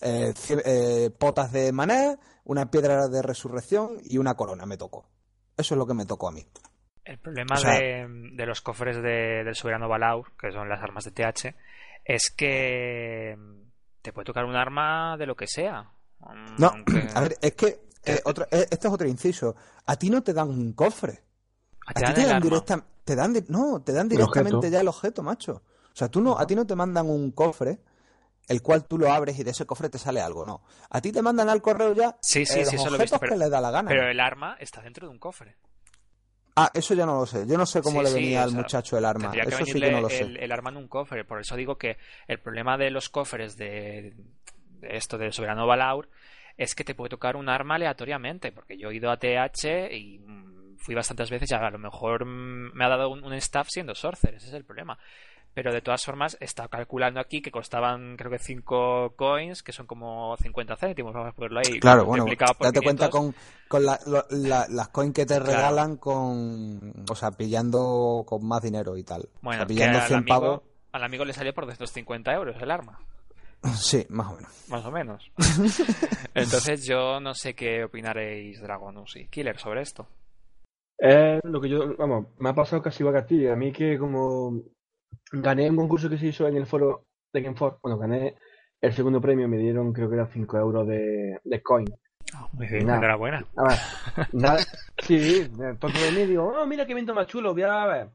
[0.00, 5.08] Eh, cien- eh, potas de maná, una piedra de resurrección y una corona me tocó.
[5.56, 6.46] Eso es lo que me tocó a mí.
[7.08, 10.82] El problema O sea- de, de los cofres de- del soberano Balaur, que son las
[10.82, 11.54] armas de TH,
[12.04, 13.36] es que
[14.02, 15.90] te puede tocar un arma de lo que sea.
[16.58, 19.56] No, Aunque- a ver, es que eh, otro, eh, este es otro inciso.
[19.86, 21.22] A ti no te dan un cofre.
[21.86, 22.40] a ti te dan arma.
[22.40, 25.62] directa, te dan no, te dan directamente ya el objeto, macho.
[25.92, 27.78] O sea, tú no, a ti no te mandan un cofre,
[28.48, 30.62] el cual tú lo abres y de ese cofre te sale algo, no.
[30.90, 33.00] A ti te mandan al correo ya Sí, sí, eh, sí, los eso lo he
[33.00, 33.88] visto, objetos pero- que le da la gana.
[33.88, 35.56] Pero el arma está dentro de un cofre.
[36.58, 37.46] Ah, eso ya no lo sé.
[37.46, 39.30] Yo no sé cómo Sí, le sí, venía o al sea, muchacho el arma.
[39.32, 40.22] Que Eso sí que no lo sé.
[40.22, 41.24] el, el arma en un cofre.
[41.24, 44.14] Por eso digo que el problema de los cofres de,
[44.80, 46.08] de esto del soberano Balaur
[46.56, 48.52] es que te puede tocar un arma aleatoriamente.
[48.52, 52.24] Porque yo he ido a TH y mm, fui bastantes veces y a lo mejor
[52.24, 54.36] mm, me ha dado un, un staff siendo sorcerer.
[54.36, 54.98] Ese es el problema.
[55.58, 59.88] Pero de todas formas, está calculando aquí que costaban creo que 5 coins, que son
[59.88, 61.80] como 50 céntimos, vamos a ponerlo ahí.
[61.80, 62.26] Claro, bueno,
[62.60, 63.10] date cuenta 500.
[63.10, 63.34] con,
[63.66, 63.98] con la-
[64.30, 65.46] la- las coins que te Claro.
[65.46, 69.22] regalan con, o sea, pillando con más dinero y tal.
[69.22, 70.62] o Bueno, sea, pillando al 100 amigo, pavos.
[70.92, 73.00] al amigo le salió por 250 euros el arma.
[73.74, 74.52] Sí, más o menos.
[74.68, 75.32] Más o menos.
[76.36, 80.06] Entonces yo no sé qué opinaréis Dragonus y Killer sobre esto.
[80.98, 83.46] Es lo que yo, vamos, me ha pasado casi igual que a ti.
[83.48, 84.62] A mí que como
[85.32, 88.34] gané un concurso que se hizo en el foro de Gamefor, bueno, gané
[88.80, 91.86] el segundo premio, me dieron creo que eran 5 euros de, de coin.
[92.52, 92.98] Muy bien, Nada.
[92.98, 93.44] enhorabuena.
[93.56, 93.78] A ver,
[94.32, 94.58] nada,
[95.02, 98.10] sí, me toco de mí digo, oh, mira qué viento más chulo, voy a ver.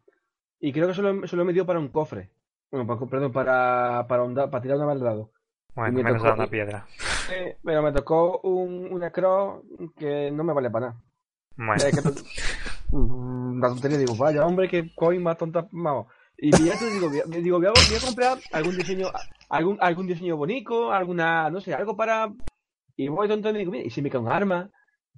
[0.60, 2.30] Y creo que solo, solo me dio para un cofre.
[2.72, 5.32] Bueno, para, perdón, para, para, un para tirar una lado.
[5.76, 6.86] Bueno, me menos tocó- una piedra.
[7.32, 9.62] Eh, pero me tocó un, una cross
[9.98, 11.02] que no me vale para nada.
[11.58, 12.02] Bueno, Eh, que
[12.96, 16.08] Mm, la tontería digo, vaya hombre, qué coin más tonta, vamos.
[16.38, 19.12] Y ya te digo, voy a- digo, voy a, voy a comprar algún diseño,
[19.50, 22.32] algún, algún diseño bonito, alguna, no sé, algo para.
[22.96, 24.70] Y voy tonto y digo, mira, y si me cae un arma,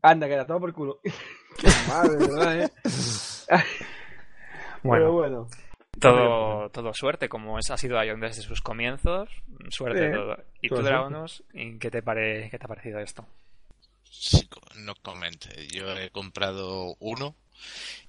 [0.01, 0.99] anda, que la tomo por culo.
[1.57, 2.71] qué madre, ¿verdad, eh?
[4.81, 5.47] Pero bueno, bueno.
[5.99, 9.29] todo, todo suerte, como es, ha sido Ion desde sus comienzos.
[9.69, 10.37] Suerte Sí, todo.
[10.61, 10.75] ¿Y tú,
[11.53, 13.25] ¿y qué te, pare, qué te ha parecido esto?
[14.03, 14.47] Sí,
[14.77, 15.67] no comente.
[15.67, 17.35] Yo he comprado uno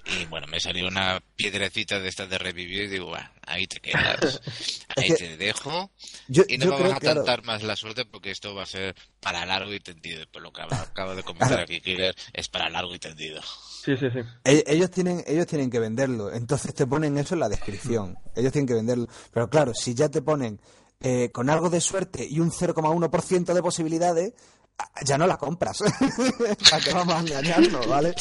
[0.04, 3.80] y bueno, me salió una piedrecita de estas de revivir y digo, "Bah, ahí te
[3.80, 4.40] quedas,
[4.96, 5.90] ahí te dejo
[6.28, 8.62] Yo, y no yo creo, vas a claro, tentar más la suerte porque esto va
[8.62, 10.24] a ser para largo y tendido.
[10.30, 13.40] Por lo que acabo- de comentar aquí, Killer, es para largo y tendido.
[13.84, 14.20] Sí, sí, sí.
[14.44, 18.16] ellos tienen, ellos tienen que venderlo, entonces te ponen eso en la descripción.
[18.34, 19.06] Ellos tienen que venderlo.
[19.32, 20.60] Pero claro, si ya te ponen
[21.00, 24.65] eh, con algo de suerte y un 0,1% de posibilidades, ah,
[25.04, 25.78] ya no la compras.
[26.70, 28.14] ¿Para qué vamos a engañarnos, vale?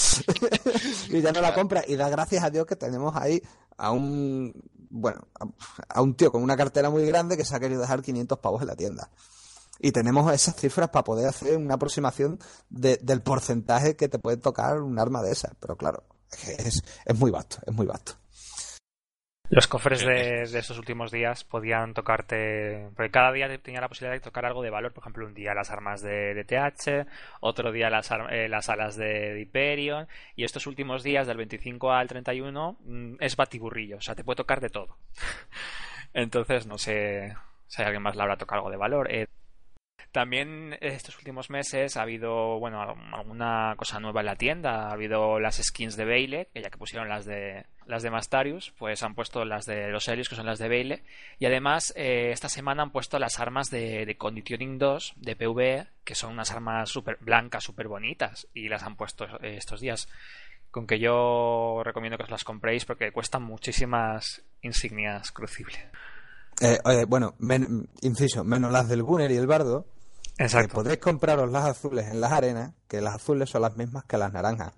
[1.09, 1.85] y ya no la compras.
[1.87, 3.41] Y da gracias a Dios que tenemos ahí
[3.77, 4.53] a un,
[4.89, 5.27] bueno,
[5.89, 8.61] a, un tío con una cartera muy grande que se ha querido dejar 500 pavos
[8.61, 9.09] en la tienda.
[9.79, 12.39] Y tenemos esas cifras para poder hacer una aproximación
[12.69, 15.51] de- del porcentaje que te puede tocar un arma de esas.
[15.59, 16.03] Pero claro,
[16.47, 18.13] es, es muy vasto, es muy vasto.
[19.49, 24.13] Los cofres de, de estos últimos días podían tocarte, porque cada día tenía la posibilidad
[24.15, 27.05] de tocar algo de valor, por ejemplo, un día las armas de, de TH,
[27.41, 31.37] otro día las, ar- eh, las alas de, de Hyperion, y estos últimos días, del
[31.37, 34.97] 25 al 31, mm, es batiburrillo, o sea, te puede tocar de todo.
[36.13, 37.35] Entonces, no sé
[37.67, 39.11] si alguien más le habrá tocado algo de valor.
[39.11, 39.27] Eh,
[40.15, 44.87] también estos últimos meses ha habido, bueno, alguna cosa nueva en la tienda.
[44.87, 48.71] Ha habido las skins de Beile, que ya que pusieron las de las de Mastarius,
[48.77, 51.03] pues han puesto las de los Helios, que son las de Beile.
[51.37, 55.87] Y además, eh, esta semana han puesto las armas de, de Conditioning 2, de PvE,
[56.05, 58.47] que son unas armas super blancas, súper bonitas.
[58.53, 60.07] Y las han puesto eh, estos días.
[60.71, 65.85] Con que yo recomiendo que os las compréis porque cuestan muchísimas insignias crucibles.
[66.61, 69.85] Eh, eh, bueno, men- inciso, menos las del Gunner y el Bardo,
[70.37, 70.75] que Exacto.
[70.75, 74.31] podéis compraros las azules en las arenas, que las azules son las mismas que las
[74.33, 74.73] naranjas.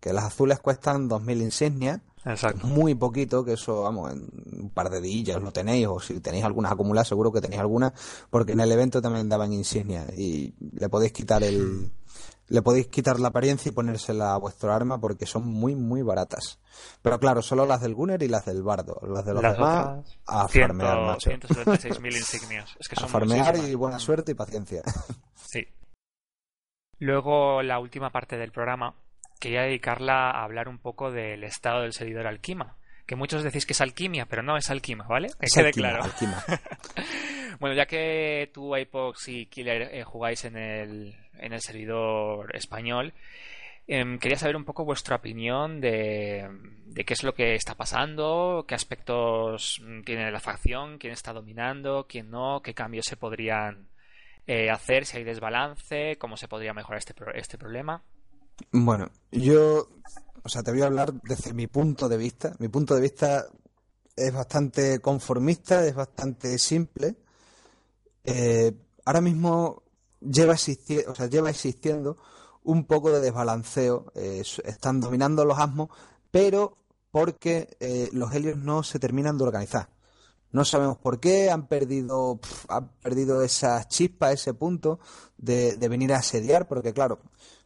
[0.00, 2.66] Que las azules cuestan 2.000 insignias, Exacto.
[2.66, 4.28] muy poquito, que eso, vamos, en
[4.60, 7.92] un par de días lo tenéis, o si tenéis algunas acumuladas, seguro que tenéis algunas,
[8.30, 11.90] porque en el evento también daban insignias y le podéis quitar el.
[12.48, 16.58] Le podéis quitar la apariencia y ponérsela a vuestro arma porque son muy, muy baratas.
[17.02, 18.98] Pero claro, solo las del Gunner y las del Bardo.
[19.06, 21.30] Las de los Las demás, otras, a farmear, macho.
[21.30, 22.74] 176.000 insignias.
[22.78, 23.70] Es que A son farmear muchísimas.
[23.70, 24.82] y buena suerte y paciencia.
[25.34, 25.66] Sí.
[26.98, 28.94] Luego, la última parte del programa,
[29.40, 32.76] quería dedicarla a hablar un poco del estado del servidor Alquima.
[33.08, 35.28] Que muchos decís que es alquimia, pero no es alquima, ¿vale?
[35.40, 36.04] Que Es quede alquima, claro.
[36.04, 36.44] alquima.
[37.60, 43.12] Bueno, ya que tú, Apox y Killer eh, jugáis en el, en el servidor español,
[43.88, 46.48] em, quería saber un poco vuestra opinión de,
[46.86, 51.32] de qué es lo que está pasando, qué aspectos mm, tiene la facción, quién está
[51.32, 53.88] dominando, quién no, qué cambios se podrían
[54.46, 58.04] eh, hacer, si hay desbalance, cómo se podría mejorar este, pro- este problema.
[58.70, 59.88] Bueno, yo,
[60.42, 62.54] o sea, te voy a hablar desde mi punto de vista.
[62.58, 63.46] Mi punto de vista
[64.16, 67.16] es bastante conformista, es bastante simple.
[68.24, 68.72] Eh,
[69.04, 69.82] ahora mismo
[70.20, 72.18] lleva, existi- o sea, lleva existiendo
[72.64, 74.12] un poco de desbalanceo.
[74.14, 75.88] eh, están dominando los asmos,
[76.30, 76.76] pero
[77.10, 79.88] porque eh, los helios no se terminan de organizar.
[80.52, 84.98] No sabemos por qué, han perdido, han perdido esa chispa, ese punto
[85.36, 87.20] de, de venir a asediar, porque claro,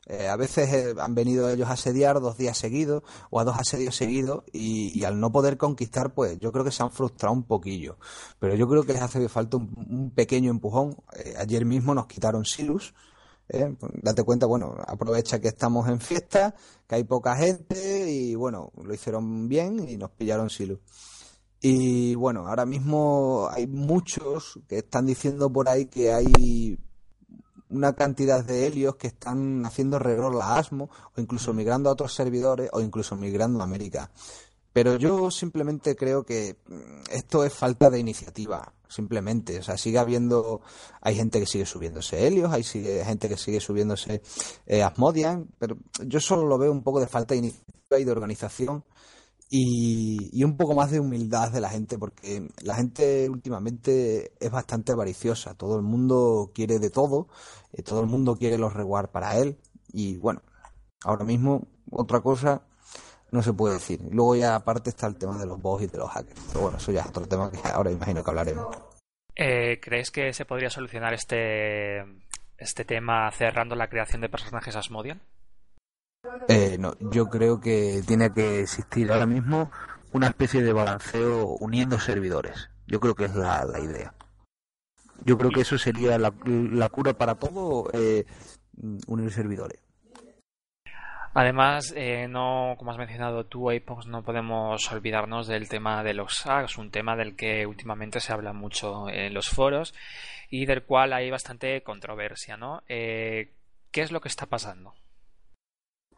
[0.06, 3.56] eh, a veces eh, han venido ellos a asediar dos días seguidos o a dos
[3.56, 7.44] asedios seguidos y, al no poder conquistar, pues yo creo que se han frustrado un
[7.44, 7.98] poquillo.
[8.38, 10.96] Pero yo creo que les hace falta un, pequeño empujón.
[11.14, 12.94] Eh, ayer mismo nos quitaron Silus.
[14.02, 16.54] Date cuenta, bueno, aprovecha que estamos en fiesta,
[16.86, 20.78] que hay poca gente y bueno, lo hicieron bien y nos pillaron Silus.
[21.60, 26.78] Y bueno, ahora mismo hay muchos que están diciendo por ahí que hay
[27.72, 32.14] una cantidad de helios que están haciendo reroll a Asmo o incluso migrando a otros
[32.14, 34.10] servidores o incluso migrando a América.
[34.72, 39.58] Pero yo simplemente creo que mm, esto es falta de iniciativa, simplemente.
[39.58, 40.62] O sea, sigue habiendo,
[41.02, 44.22] hay gente que sigue subiéndose helios, hay sigue- gente que sigue subiéndose
[44.66, 48.12] eh, Asmodian, pero yo solo lo veo un poco de falta de iniciativa y de
[48.12, 48.84] organización
[49.54, 54.92] y, un poco más de humildad de la gente, porque la gente últimamente es bastante
[54.92, 55.54] avariciosa.
[55.54, 57.28] Todo el mundo quiere de todo,
[57.74, 59.58] eh, todo el mundo quiere los reward para él.
[59.92, 60.40] Y bueno,
[61.04, 62.62] ahora mismo otra cosa
[63.30, 64.00] no se puede decir.
[64.10, 66.40] Luego ya aparte está el tema de los bots y de los hackers.
[66.48, 68.74] Pero bueno, eso ya es otro tema que ahora imagino que hablaremos.
[69.36, 72.00] Eh, ¿Crees que se podría solucionar este,
[72.56, 75.20] este tema cerrando la creación de personajes Asmodian?
[76.48, 79.70] Eh, no, yo creo que tiene que existir ahora mismo
[80.12, 82.70] una especie de balanceo uniendo servidores.
[82.86, 84.14] Yo creo que es la, idea.
[85.24, 88.24] Yo creo que eso sería la, la cura para todo, eh,
[89.06, 89.80] unir servidores.
[91.34, 96.36] Además, eh, no, como has mencionado tú, Apox, no podemos olvidarnos del tema de los
[96.36, 99.94] SAGs, un tema del que últimamente se habla mucho en los foros
[100.50, 102.82] y del cual hay bastante controversia, ¿no?
[102.86, 103.54] Eh,
[103.90, 104.92] ¿Qué es lo que está pasando?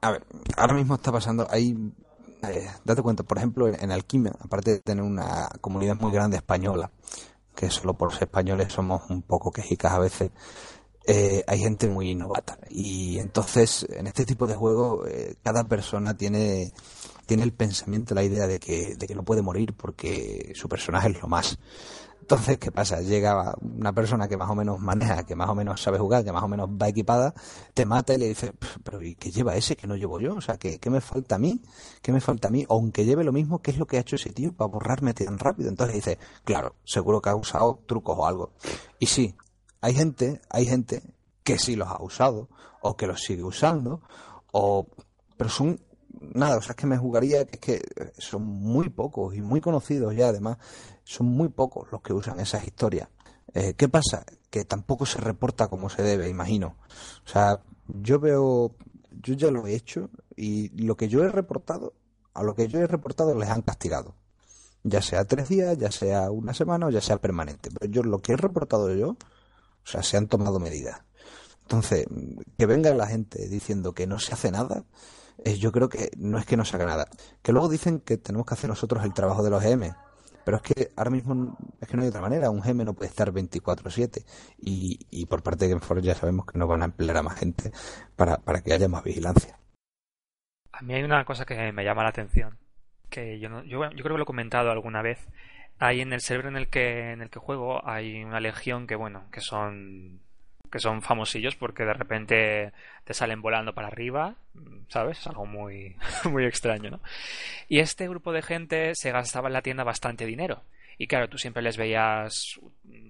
[0.05, 0.23] A ver,
[0.59, 1.75] ahora mismo está pasando, hay,
[2.47, 6.91] eh, date cuenta, por ejemplo, en, Alquimia, aparte de tener una comunidad muy grande española,
[7.57, 10.31] que solo por ser españoles somos un poco quejicas a veces,
[11.07, 12.59] eh, hay gente muy novata.
[12.69, 16.75] Y entonces, en este tipo de juegos, eh, cada persona tiene,
[17.25, 21.13] tiene el pensamiento, la idea de que, de que no puede morir porque su personaje
[21.13, 21.59] es lo más.
[22.25, 23.03] Entonces, ¿qué pasa?
[23.03, 26.33] Llega una persona que más o menos maneja, que más o menos sabe jugar, que
[26.33, 27.35] más o menos va equipada,
[27.75, 30.35] te mata y le dice, "Pf, pero ¿y qué lleva ese que no llevo yo?
[30.35, 31.61] O sea, ¿qué, qué me falta a mí?
[32.01, 32.65] ¿Qué me falta a mí?
[32.71, 35.39] Aunque lleve lo mismo, ¿qué es lo que ha hecho ese tío para borrarme tan
[35.39, 35.69] rápido?
[35.69, 38.53] Entonces dice, claro, seguro que ha usado trucos o algo.
[38.99, 39.35] Y sí,
[39.83, 41.03] hay gente, hay gente
[41.43, 42.49] que sí los ha usado,
[42.81, 44.01] o que los sigue usando,
[44.51, 44.87] o
[45.37, 45.79] pero son
[46.33, 47.83] nada, o sea, es que me jugaría es que
[48.19, 50.59] son muy pocos y muy conocidos ya además,
[51.05, 53.09] son muy pocos los que usan esas historias.
[53.53, 54.25] Eh, ¿Qué pasa?
[54.51, 56.77] Que tampoco se reporta como se debe, imagino.
[57.25, 58.75] O sea, yo veo,
[59.23, 61.95] yo ya lo he hecho y lo que yo he reportado,
[62.33, 64.17] a lo que yo he reportado les han castigado.
[64.83, 67.71] Ya sea tres días, ya sea una semana o ya sea permanente.
[67.71, 71.03] Pero yo lo que he reportado yo, o sea, se han tomado medidas.
[71.63, 72.07] Entonces,
[72.59, 74.85] que venga la gente diciendo que no se hace nada,
[75.43, 77.09] eh, yo creo que no es que no se haga nada.
[77.43, 79.95] Que luego dicen que tenemos que hacer nosotros el trabajo de los GM.
[80.45, 82.51] Pero es que ahora mismo es que no hay otra manera.
[82.51, 84.25] Un GM no puede estar 24-7.
[84.59, 87.39] Y, y por parte de Gameforce ya sabemos que no van a emplear a más
[87.39, 87.73] gente
[88.17, 89.59] para, para que haya más vigilancia.
[90.73, 92.59] A mí hay una cosa que me llama la atención,
[93.09, 95.19] que yo, no- yo, yo creo que lo he comentado alguna vez,
[95.81, 98.95] Ahí en el server en el que en el que juego hay una legión que
[98.95, 100.21] bueno, que son
[100.75, 102.73] que son famosillos porque de repente
[103.05, 104.35] te salen volando para arriba,
[104.89, 105.21] ¿sabes?
[105.21, 105.95] Es algo muy
[106.29, 107.01] muy extraño, ¿no?
[107.69, 110.65] Y este grupo de gente se gastaba en la tienda bastante dinero.
[110.99, 112.59] Y claro, tú siempre les veías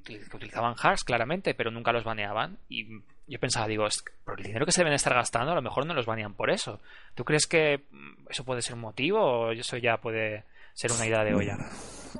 [0.04, 2.58] que utilizaban hacks, claramente, pero nunca los baneaban.
[2.68, 3.86] Y yo pensaba, digo,
[4.26, 6.50] por el dinero que se deben estar gastando, a lo mejor no los banean por
[6.50, 6.82] eso.
[7.14, 7.80] ¿Tú crees que
[8.28, 10.44] eso puede ser un motivo o eso ya puede
[10.74, 11.56] ser una idea de olla?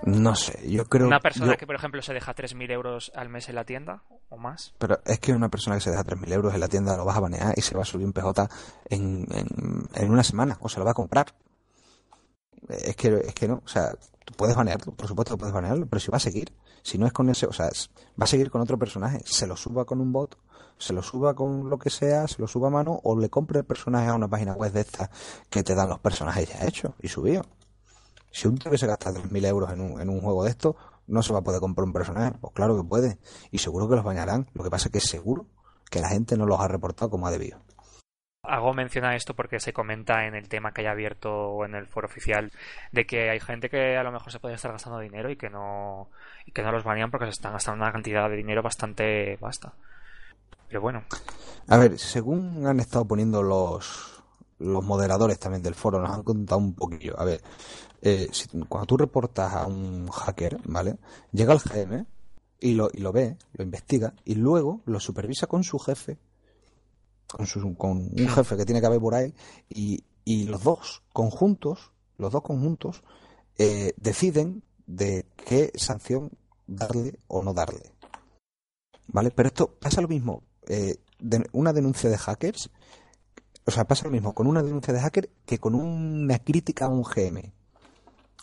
[0.05, 1.07] No sé, yo creo...
[1.07, 4.03] Una persona yo- que, por ejemplo, se deja 3.000 euros al mes en la tienda
[4.29, 4.75] o más.
[4.79, 7.17] Pero es que una persona que se deja 3.000 euros en la tienda lo vas
[7.17, 8.49] a banear y se va a subir un PJ
[8.91, 9.47] en, en,
[9.95, 11.27] en una semana o se lo va a comprar.
[12.69, 13.93] Es que, es que no, o sea,
[14.25, 16.51] tú puedes banearlo, por supuesto que puedes banearlo, pero si va a seguir,
[16.83, 19.55] si no es con ese, o sea, va a seguir con otro personaje, se lo
[19.57, 20.39] suba con un bot,
[20.79, 23.59] se lo suba con lo que sea, se lo suba a mano o le compre
[23.61, 25.11] el personaje a una página web de estas
[25.51, 27.47] que te dan los personajes ya hechos y subidos.
[28.35, 30.75] Si un tío que se gasta 3.000 euros en un, en un juego de esto,
[31.07, 32.33] no se va a poder comprar un personaje.
[32.41, 33.19] Pues claro que puede.
[33.53, 34.49] Y seguro que los bañarán.
[34.55, 35.47] Lo que pasa es que seguro
[35.89, 37.61] que la gente no los ha reportado como ha debido.
[38.43, 41.87] Hago mención a esto porque se comenta en el tema que haya abierto en el
[41.87, 42.51] foro oficial
[42.91, 45.49] de que hay gente que a lo mejor se puede estar gastando dinero y que
[45.49, 46.11] no
[46.45, 49.75] y que no los banean porque se están gastando una cantidad de dinero bastante vasta.
[50.67, 51.05] Pero bueno,
[51.69, 54.14] A ver, según han estado poniendo los,
[54.65, 57.19] los moderadores también del foro, nos han contado un poquillo.
[57.19, 57.43] A ver,
[58.03, 60.97] eh, si- cuando tú reportas a un hacker, ¿vale?
[61.33, 62.07] Llega el GM
[62.61, 66.19] y lo, y lo ve, lo investiga y luego lo supervisa con su jefe,
[67.29, 69.35] con, su, con un jefe que tiene que haber por ahí,
[69.69, 73.03] y, y los dos conjuntos, los dos conjuntos,
[73.59, 76.31] eh, deciden de qué sanción
[76.67, 77.93] darle o no darle.
[79.09, 79.31] ¿Vale?
[79.31, 80.43] Pero esto pasa lo mismo.
[80.67, 82.71] eh, de- una denuncia de hackers,
[83.67, 86.89] o sea, pasa lo mismo con una denuncia de hacker que con una crítica a
[86.89, 87.53] un GM.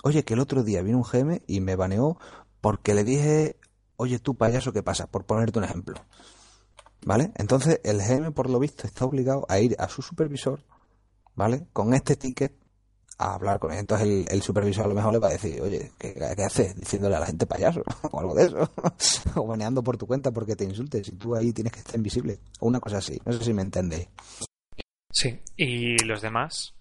[0.04, 2.18] Oye, que el otro día vino un GM y me baneó
[2.60, 3.58] porque le dije,
[3.98, 5.08] oye tú payaso, ¿qué pasa?
[5.08, 5.96] Por ponerte un ejemplo.
[7.06, 7.32] ¿Vale?
[7.36, 10.64] Entonces el GM por lo visto está obligado a ir a su supervisor,
[11.36, 11.68] ¿vale?
[11.74, 12.54] Con este ticket
[13.18, 13.80] a hablar con él.
[13.80, 16.76] Entonces el, supervisor a lo mejor le va a decir, oye, ¿qué, qué haces?
[16.76, 18.70] Diciéndole a la gente payaso o algo de eso.
[19.36, 22.40] o baneando por tu cuenta porque te insultes y tú ahí tienes que estar invisible.
[22.60, 23.20] O una cosa así.
[23.26, 24.08] No sé si me entendéis.
[25.12, 25.40] Sí.
[25.58, 26.74] ¿Y los demás?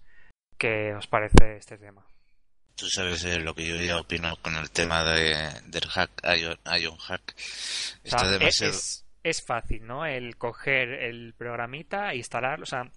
[0.57, 2.05] ¿Qué os parece este tema?
[2.75, 5.35] Tú sabes eh, lo que yo ya opino con el tema de,
[5.67, 7.35] del hack, Ion, Ion Hack.
[7.35, 7.39] O
[8.03, 8.73] Está sea, demasiado...
[8.73, 10.05] es, es fácil, ¿no?
[10.05, 12.63] El coger el programita e instalarlo.
[12.63, 12.91] O sea,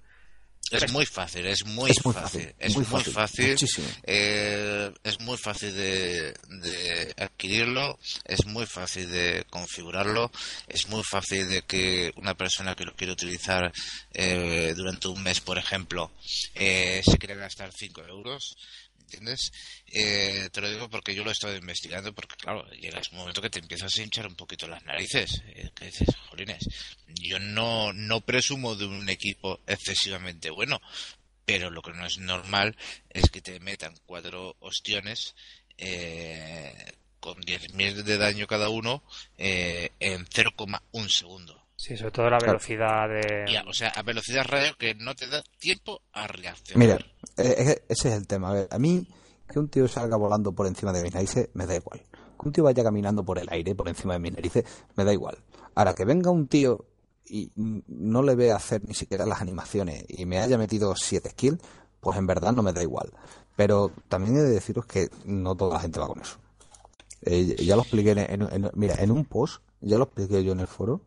[0.70, 3.56] Es muy fácil, es muy, Es muy fácil, fácil, es muy fácil,
[4.04, 10.30] eh, es muy fácil de, de adquirirlo, es muy fácil de configurarlo,
[10.66, 13.72] es muy fácil de que una persona que lo quiere utilizar
[14.12, 16.10] eh, durante un mes, por ejemplo,
[16.54, 18.56] eh, se quiera gastar 5 euros.
[19.14, 19.52] ¿Entiendes?
[19.86, 23.40] Eh, te lo digo porque yo lo he estado investigando, porque claro, llegas un momento
[23.40, 25.42] que te empiezas a hinchar un poquito las narices.
[25.46, 26.68] eh, que dices, jolines,
[27.06, 30.80] yo no, no presumo de un equipo excesivamente bueno,
[31.44, 32.76] pero lo que no es normal
[33.10, 35.36] es que te metan cuatro ostiones
[35.78, 39.04] eh, con 10.000 de daño cada uno
[39.38, 41.63] eh, en 0,1 segundo.
[41.76, 42.52] Sí, sobre todo la Claro.
[42.54, 43.52] velocidad de.
[43.52, 46.78] Ya, o sea, a velocidad radio que no te da tiempo a reaccionar.
[46.78, 46.98] Mira,
[47.36, 48.50] eh, que ese es el tema.
[48.50, 49.06] A ver, a mí
[49.48, 52.00] que un tío salga volando por encima de mis narices me da igual.
[52.40, 54.64] Que un tío vaya caminando por el aire por encima de mis narices
[54.96, 55.38] me da igual.
[55.74, 56.84] Ahora, que venga un tío
[57.26, 61.58] y no le vea hacer ni siquiera las animaciones y me haya metido 7 skills,
[62.00, 63.12] pues en verdad no me da igual.
[63.56, 66.36] Pero también he de deciros que no toda la gente va con eso.
[67.22, 70.52] Eh, ya lo expliqué en, en- en- mira, en un post, ya lo expliqué yo
[70.52, 71.00] en el foro,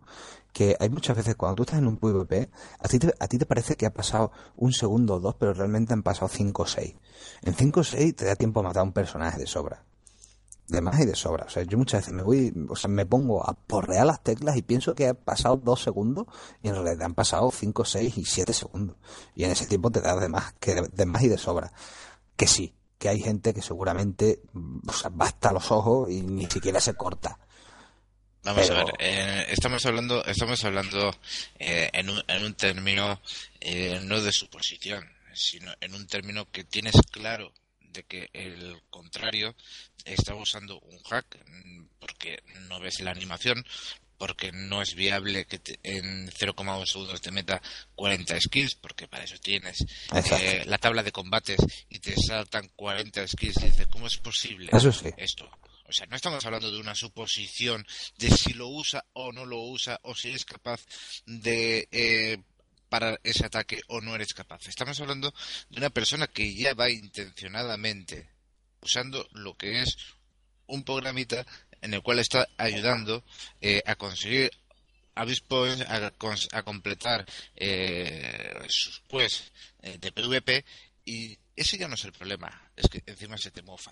[0.57, 2.49] que hay muchas veces cuando tú estás en un PvP,
[2.79, 5.53] a ti te, a ti te parece que ha pasado un segundo o dos, pero
[5.53, 6.95] realmente han pasado cinco o seis.
[7.43, 9.83] En cinco o seis te da tiempo a matar a un personaje de sobra.
[10.67, 11.45] De más y de sobra.
[11.45, 14.57] O sea, yo muchas veces me voy, o sea, me pongo a porrear las teclas
[14.57, 16.25] y pienso que ha pasado dos segundos
[16.63, 18.95] y en realidad han pasado cinco, seis y siete segundos.
[19.35, 21.71] Y en ese tiempo te da de más, que de, más y de sobra.
[22.35, 24.41] Que sí, que hay gente que seguramente
[25.19, 27.37] hasta los ojos y ni siquiera se corta.
[28.47, 31.13] Vamos Pero- a ver, eh, estamos hablando, estamos hablando
[31.59, 33.21] eh, en, un, en un término
[33.59, 39.53] eh, no de suposición, sino en un término que tienes claro de que el contrario
[40.05, 41.25] está usando un hack
[41.99, 43.65] porque no ves la animación,
[44.17, 47.61] porque no es viable que te- en 0,1 segundos te meta
[47.95, 49.85] 40 skills, porque para eso tienes
[50.39, 54.69] eh, la tabla de combates y te saltan 40 skills y dices, ¿cómo es posible?
[54.71, 55.09] Eso sí.
[55.17, 55.49] esto.
[55.87, 57.85] O sea, no estamos hablando de una suposición
[58.17, 60.85] de si lo usa o no lo usa o si es capaz
[61.25, 62.37] de eh,
[62.89, 64.67] parar ese ataque o no eres capaz.
[64.67, 65.33] Estamos hablando
[65.69, 68.29] de una persona que ya va intencionadamente
[68.81, 69.97] usando lo que es
[70.67, 71.45] un programita
[71.81, 73.23] en el cual está ayudando
[73.61, 74.51] eh, a conseguir
[75.15, 76.11] Abyss Points, a,
[76.51, 77.25] a completar
[77.55, 79.01] eh, sus
[79.81, 80.65] eh, de PvP
[81.05, 83.91] y ese ya no es el problema, es que encima se te mofa.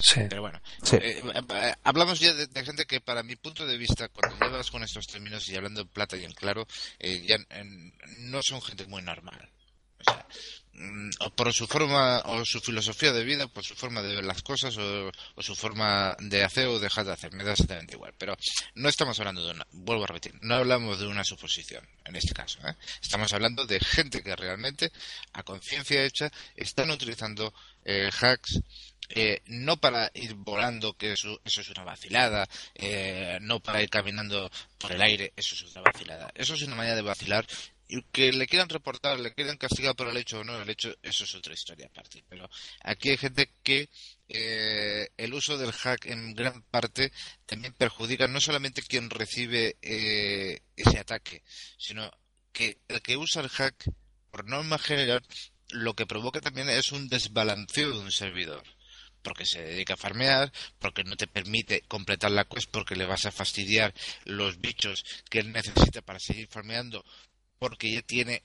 [0.00, 0.20] Sí.
[0.28, 0.96] Pero bueno, Sí.
[0.96, 4.70] eh, eh, hablamos ya de, de gente que para mi punto de vista, cuando llevas
[4.70, 6.66] con estos términos y hablando en plata y en claro,
[7.00, 7.36] eh, ya
[8.18, 9.50] no son gente muy normal.
[10.00, 10.26] O sea,
[11.34, 14.76] por su forma o su filosofía de vida, por su forma de ver las cosas
[14.76, 18.14] o, o su forma de hacer o dejar de hacer, me da exactamente igual.
[18.18, 18.36] Pero
[18.74, 22.34] no estamos hablando de una, vuelvo a repetir, no hablamos de una suposición en este
[22.34, 22.58] caso.
[22.66, 22.74] ¿eh?
[23.02, 24.90] Estamos hablando de gente que realmente,
[25.32, 27.52] a conciencia hecha, están utilizando
[27.84, 28.60] eh, hacks
[29.10, 33.88] eh, no para ir volando, que eso, eso es una vacilada, eh, no para ir
[33.88, 36.30] caminando por el aire, eso es una vacilada.
[36.34, 37.46] Eso es una manera de vacilar.
[37.88, 40.94] Y que le quieran reportar, le quieran castigar por el hecho o no el hecho,
[41.02, 42.22] eso es otra historia aparte.
[42.28, 42.48] Pero
[42.82, 43.88] aquí hay gente que
[44.28, 47.10] eh, el uso del hack en gran parte
[47.46, 51.42] también perjudica no solamente quien recibe eh, ese ataque,
[51.78, 52.10] sino
[52.52, 53.90] que el que usa el hack,
[54.30, 55.24] por norma general,
[55.70, 58.62] lo que provoca también es un desbalanceo de un servidor
[59.22, 63.26] porque se dedica a farmear, porque no te permite completar la quest, porque le vas
[63.26, 63.92] a fastidiar
[64.24, 67.04] los bichos que él necesita para seguir farmeando,
[67.58, 68.42] porque ya tiene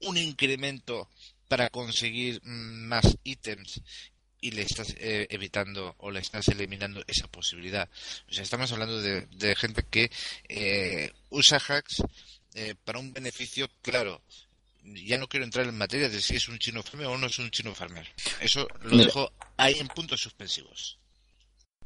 [0.00, 1.08] un incremento
[1.48, 3.80] para conseguir más ítems
[4.40, 7.88] y le estás eh, evitando o le estás eliminando esa posibilidad.
[8.28, 10.10] O sea, estamos hablando de, de gente que
[10.48, 12.02] eh, usa hacks
[12.54, 14.22] eh, para un beneficio claro.
[14.82, 17.38] Ya no quiero entrar en materia de si es un chino farmer o no es
[17.40, 18.06] un chino farmer.
[18.40, 19.06] Eso lo Mira.
[19.06, 20.98] dejo ahí en puntos suspensivos.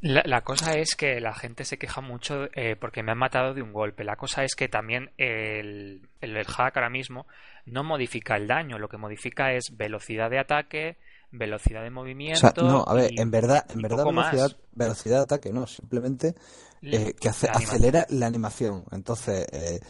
[0.03, 3.53] La, la cosa es que la gente se queja mucho eh, porque me han matado
[3.53, 4.03] de un golpe.
[4.03, 7.27] La cosa es que también el, el, el hack ahora mismo
[7.67, 10.97] no modifica el daño, lo que modifica es velocidad de ataque,
[11.31, 12.41] velocidad de O movimiento.
[12.41, 14.33] sea, no, a ver, y- en verdad, en verdad más.
[14.33, 16.35] velocidad, velocidad de ataque no, simplemente
[16.81, 17.77] eh, que hace- la animación.
[17.77, 18.85] acelera la animación.
[18.93, 19.81] Entonces, eh,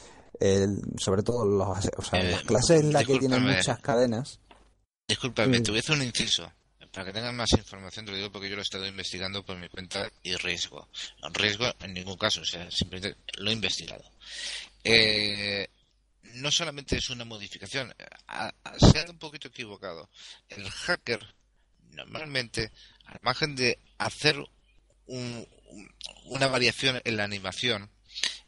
[0.40, 4.40] el- sobre todo los, o sea, Eh, las clases en las que tienen muchas cadenas.
[5.06, 5.62] Discúlpame, Sí.
[5.62, 6.52] te voy a hacer un inciso.
[6.92, 9.56] Para que tengan más información, te lo digo porque yo lo he estado investigando por
[9.56, 10.88] mi cuenta y riesgo.
[11.32, 14.04] Riesgo en ningún caso, o sea, simplemente lo he investigado.
[14.82, 15.68] Eh,
[16.34, 17.94] no solamente es una modificación,
[18.26, 20.10] a- a- se ha un poquito equivocado.
[20.48, 21.34] El hacker,
[21.92, 22.72] normalmente,
[23.04, 24.36] al margen de hacer
[25.06, 25.46] un-
[26.24, 27.90] una variación en la animación,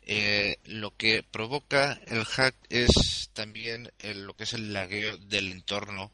[0.02, 5.52] eh, lo que provoca el hack es también el- lo que es el lagueo del
[5.52, 6.10] entorno.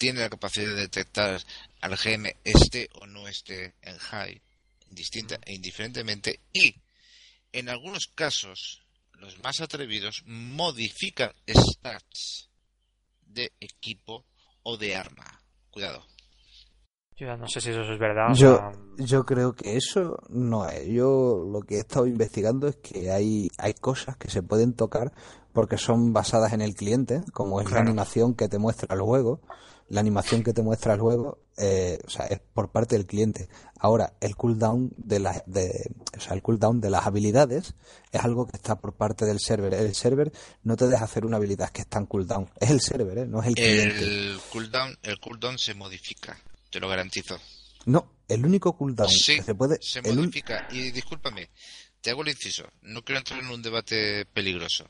[0.00, 1.38] Tiene la capacidad de detectar
[1.82, 4.40] al GM esté o no esté en high,
[4.88, 6.74] indistinta e indiferentemente, y
[7.52, 8.80] en algunos casos,
[9.12, 12.48] los más atrevidos, modifica stats
[13.26, 14.24] de equipo
[14.62, 15.38] o de arma.
[15.70, 16.06] Cuidado.
[17.14, 18.30] Yo no sé si eso es verdad.
[18.30, 18.72] o Yo, sea,
[19.04, 20.88] yo creo que eso no es.
[20.88, 25.12] Yo lo que he estado investigando es que hay, hay cosas que se pueden tocar
[25.52, 29.42] porque son basadas en el cliente, como es la animación que te muestra el juego.
[29.90, 33.48] La animación que te muestra el juego, eh, o sea, es por parte del cliente.
[33.78, 37.74] Ahora, el cooldown de las, de, o sea, el cooldown de las habilidades
[38.12, 39.74] es algo que está por parte del server.
[39.74, 40.32] El server
[40.62, 42.48] no te deja hacer una habilidad que está en cooldown.
[42.60, 43.26] Es el server, ¿eh?
[43.26, 43.98] no es el cliente.
[44.04, 46.38] El cooldown, el cooldown se modifica,
[46.70, 47.36] te lo garantizo.
[47.86, 50.68] No, el único cooldown Sí, que se puede, se un- modifica.
[50.70, 51.50] Y discúlpame,
[52.00, 52.62] te hago el inciso.
[52.82, 54.86] No quiero entrar en un debate peligroso.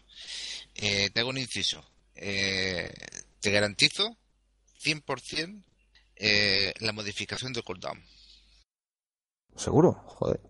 [0.74, 1.82] Eh, te hago un inciso.
[2.16, 2.92] Eh,
[3.40, 4.14] te garantizo
[4.83, 5.62] 100%
[6.16, 8.03] eh, la modificación de cooldown.
[9.57, 10.41] Seguro, joder.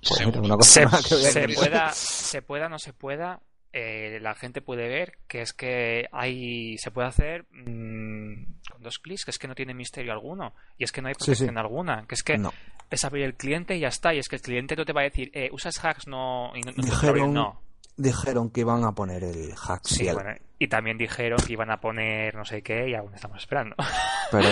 [0.00, 0.40] Pues mira, Seguro.
[0.44, 3.42] una cosa se, que se pueda, se pueda, no se pueda,
[3.72, 8.98] eh, la gente puede ver que es que hay, se puede hacer mm, con dos
[8.98, 11.26] clics, que es que no tiene misterio alguno, y es que no hay Sí, sí.
[11.26, 12.52] protección alguna, que es que No.
[12.90, 15.00] es abrir el cliente y ya está, y es que el cliente no te va
[15.00, 17.60] a decir, eh, usas hacks, no, y no, no te Dijeron- abrir, no.
[17.98, 21.80] Dijeron que iban a poner el hack Sí, bueno, y también dijeron que iban a
[21.80, 23.74] poner no sé qué y aún estamos esperando.
[24.30, 24.48] Pero,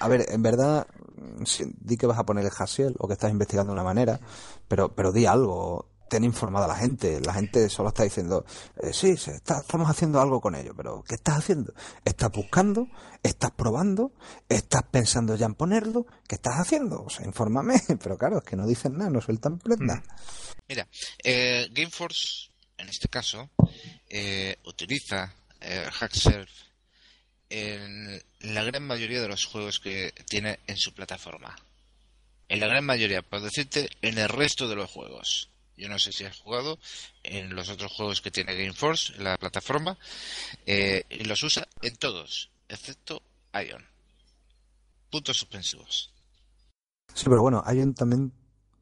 [0.00, 0.86] a ver, en verdad,
[1.16, 1.44] mm,
[1.80, 4.20] di que vas a poner el hack Seal o que estás investigando una manera,
[4.68, 5.88] pero, pero di algo.
[6.10, 7.20] Ten informada a la gente.
[7.20, 8.44] La gente solo está diciendo,
[8.82, 11.72] eh, sí, se está- estamos haciendo algo con ello, pero ¿qué estás haciendo?
[12.04, 12.88] ¿Estás buscando?
[13.22, 14.10] ¿Estás probando?
[14.48, 16.06] ¿Estás pensando ya en ponerlo?
[16.26, 17.04] ¿Qué estás haciendo?
[17.04, 17.74] O sea, infórmame.
[18.02, 20.02] Pero claro, es que no dicen nada, no sueltan prenda.
[20.68, 20.88] Mira,
[21.22, 22.50] eh, Gameforce,
[22.80, 23.50] en este caso,
[24.08, 25.88] eh, utiliza eh,
[27.50, 31.56] en la gran mayoría de los juegos que tiene en su plataforma.
[32.48, 35.48] En la gran mayoría, por decirte, en el resto de los juegos.
[35.76, 36.78] Yo no sé si has jugado
[37.22, 39.96] en los otros juegos que tiene Gameforce, en la plataforma,
[40.66, 43.22] eh, y los usa en todos, excepto
[43.54, 43.86] Ion.
[45.10, 46.12] Puntos suspensivos.
[47.14, 48.32] Sí, pero bueno, un también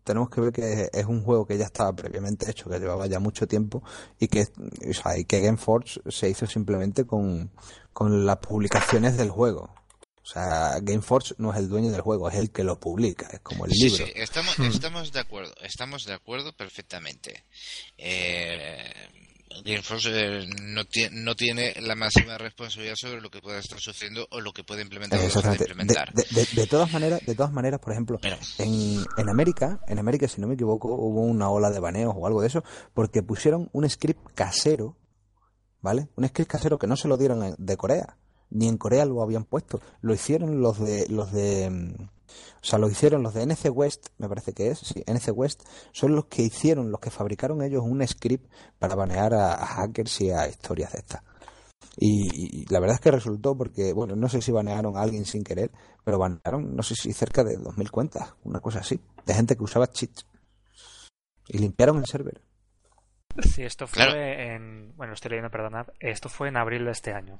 [0.08, 3.20] tenemos que ver que es un juego que ya estaba previamente hecho, que llevaba ya
[3.20, 3.82] mucho tiempo
[4.18, 4.48] y que,
[4.88, 7.50] o sea, y que Gameforge se hizo simplemente con,
[7.92, 9.70] con las publicaciones del juego.
[10.22, 13.40] O sea, Gameforge no es el dueño del juego, es el que lo publica, es
[13.40, 14.06] como el Sí, libro.
[14.06, 14.64] sí, estamos, Hmm.
[14.64, 17.44] estamos de acuerdo, estamos de acuerdo perfectamente.
[17.96, 18.92] Eh,
[19.64, 24.40] Eh, no, tie- no tiene la máxima responsabilidad sobre lo que pueda estar sucediendo o
[24.40, 25.64] lo que puede implementar Exactamente.
[25.64, 26.12] De, implementar.
[26.14, 29.98] de- de- de todas maneras, de todas maneras, por ejemplo, Pero- en, en América, en
[29.98, 32.62] América, si no me equivoco, hubo una ola de baneos o algo de eso,
[32.94, 34.96] porque pusieron un script casero,
[35.80, 36.08] ¿vale?
[36.16, 38.16] Un script casero que no se lo dieron de Corea,
[38.50, 42.08] ni en Corea lo habían puesto, lo hicieron los de los de mm,
[42.60, 45.62] o sea, lo hicieron los de NC West, me parece que es, sí, NC West,
[45.92, 50.20] son los que hicieron, los que fabricaron ellos un script para banear a, a hackers
[50.20, 51.22] y a historias de estas.
[52.00, 55.24] Y, y la verdad es que resultó porque, bueno, no sé si banearon a alguien
[55.24, 55.70] sin querer,
[56.04, 59.64] pero banearon, no sé si cerca de 2.000 cuentas, una cosa así, de gente que
[59.64, 60.26] usaba cheats.
[61.48, 62.40] Y limpiaron el server.
[63.42, 64.20] Sí, esto fue Claro.
[64.20, 64.94] en.
[64.96, 65.86] Bueno, estoy leyendo, perdonad.
[66.00, 67.38] Esto fue en abril de este año.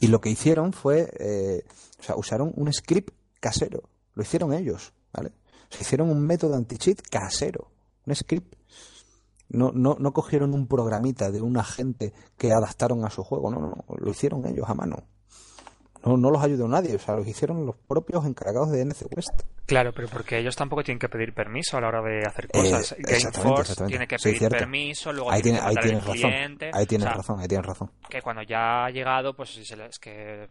[0.00, 1.62] Y lo que hicieron fue, eh,
[1.98, 3.82] o sea, usaron un script casero.
[4.14, 5.30] Lo hicieron ellos, ¿vale?
[5.70, 7.70] O sea, hicieron un método anti-cheat casero,
[8.06, 8.54] un script.
[9.50, 13.60] No, no, no cogieron un programita de un agente que adaptaron a su juego, no,
[13.60, 14.96] no, no, lo hicieron ellos a mano.
[16.04, 19.42] No, no los ayudó nadie, o sea, los hicieron los propios encargados de NC West.
[19.66, 22.48] Claro, pero porque ellos tampoco tienen que pedir permiso a la hora de hacer Eh,
[22.52, 22.92] cosas.
[22.98, 26.70] exactamente, Gameforce tiene que pedir permiso, luego Ahí, tiene tiene, que ahí tienes razón, cliente.
[26.72, 27.90] ahí tienes o sea, razón, ahí tienes razón.
[28.08, 30.48] Que cuando ya ha llegado, pues se es que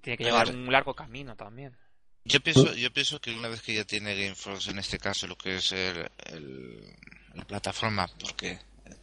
[0.00, 1.76] tiene que llevar un largo camino también.
[2.24, 5.36] Yo pienso, yo pienso que una vez que ya tiene Gameforce, en este caso, lo
[5.36, 6.96] que es el, el-
[7.34, 8.58] la plataforma, porque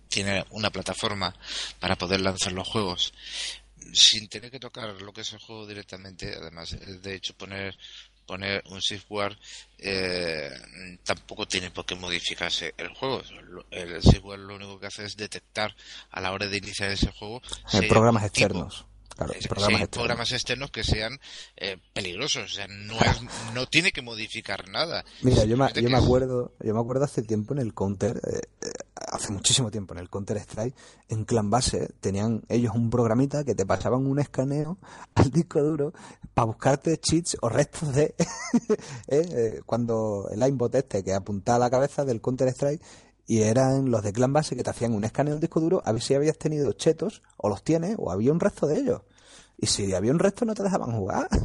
[0.09, 1.33] tiene una plataforma
[1.79, 3.13] para poder lanzar los juegos,
[3.93, 7.77] sin tener que tocar lo que es el juego directamente, además, eh, de hecho, poner
[8.25, 9.39] poner un software
[9.77, 10.51] eh,
[11.05, 13.23] tampoco tiene por qué modificarse el juego.
[13.71, 15.73] El software lo único que hace es detectar
[16.11, 18.85] a la hora de iniciar ese juego si Eh, programas externos.
[19.17, 19.89] Claro, programas hay externos.
[19.89, 21.19] programas externos que sean
[21.55, 23.21] eh, peligrosos, o sea, no es,
[23.55, 25.03] no tiene que modificar nada.
[25.23, 28.17] Mira, yo me, yo que me acuerdo, yo me acuerdo hace tiempo en el Counter,
[28.17, 30.75] eh, eh, hace muchísimo tiempo en el Counter Strike,
[31.09, 34.77] en Clan Base tenían ellos un programita que te pasaban un escaneo
[35.15, 35.93] al disco duro
[36.35, 38.13] para buscarte cheats o restos de
[39.65, 42.83] cuando el aimbot este que apuntaba a la cabeza del Counter Strike
[43.27, 45.91] y eran los de Clan Base que te hacían un escaneo del disco duro a
[45.91, 49.01] ver si habías tenido chetos o los tienes o había un resto de ellos.
[49.57, 51.27] Y si había un resto no te dejaban jugar.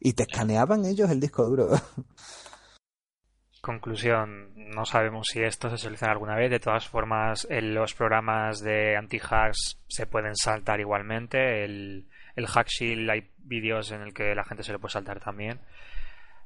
[0.00, 1.70] Y te escaneaban ellos el disco duro.
[3.60, 6.52] Conclusión, no sabemos si esto se soluciona alguna vez.
[6.52, 11.64] De todas formas, en los programas de anti-hacks se pueden saltar igualmente.
[11.64, 15.18] El, el Hack Shield hay vídeos en el que la gente se lo puede saltar
[15.18, 15.60] también.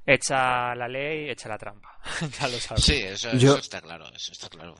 [0.04, 1.88] Echa la ley, echa la trampa.
[2.40, 2.84] ya lo sabes.
[2.84, 4.74] Sí, eso, Yo- está claro, eso está claro.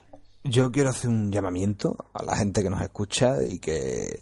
[0.45, 4.21] Yo quiero hacer un llamamiento a la gente que nos escucha y que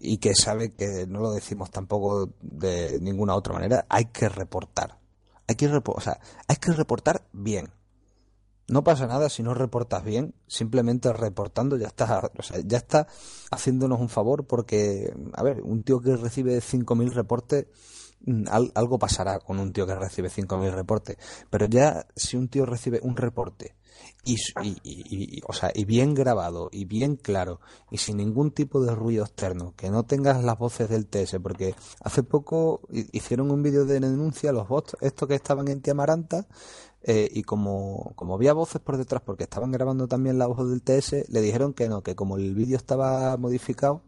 [0.00, 3.84] y que sabe que no lo decimos tampoco de ninguna otra manera.
[3.90, 4.98] Hay que reportar.
[5.46, 6.18] Hay que repo- o sea,
[6.48, 7.68] hay que reportar bien.
[8.68, 13.06] No pasa nada si no reportas bien, simplemente reportando ya estás, o sea, ya está
[13.50, 17.66] haciéndonos un favor porque, a ver, un tío que recibe 5.000 reportes,
[18.50, 21.16] al- algo pasará con un tío que recibe 5.000 reportes.
[21.50, 23.74] Pero ya si un tío recibe un reporte
[24.24, 27.60] y, y, y- y- o sea, y bien grabado y bien claro
[27.90, 31.74] y sin ningún tipo de ruido externo, que no tengas las voces del TS, porque
[32.02, 36.46] hace poco hi- hicieron un vídeo de denuncia los bots, estos que estaban en Tiamaranta,
[37.04, 40.82] eh, y como, como había voces por detrás, porque estaban grabando también la voz del
[40.82, 44.02] TS, le dijeron que no, que como el vídeo estaba modificado,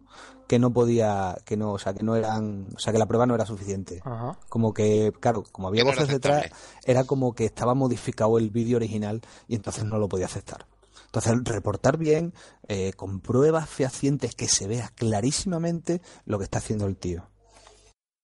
[0.46, 3.26] que no podía, que no, o sea, que no eran, o sea, que la prueba
[3.26, 4.00] no era suficiente.
[4.04, 4.38] Ajá.
[4.48, 6.46] Como que, claro, como había voces detrás,
[6.84, 10.66] era como que estaba modificado el vídeo original y entonces no lo podía aceptar.
[11.06, 12.34] Entonces, reportar bien,
[12.66, 17.28] eh, con pruebas fehacientes que se vea clarísimamente lo que está haciendo el tío.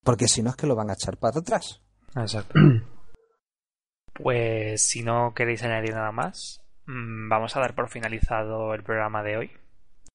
[0.03, 1.81] Porque si no es que lo van a echar para atrás.
[2.17, 2.55] Exacto.
[4.13, 9.23] Pues si no queréis añadir nada más, mm, vamos a dar por finalizado el programa
[9.23, 9.51] de hoy.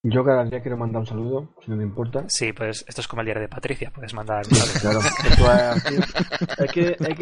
[0.07, 2.25] Yo cada día quiero mandar un saludo, si no me importa.
[2.27, 4.99] Sí, pues esto es como el diario de Patricia, puedes mandar un saludo.
[5.35, 7.17] Claro, esto es que, es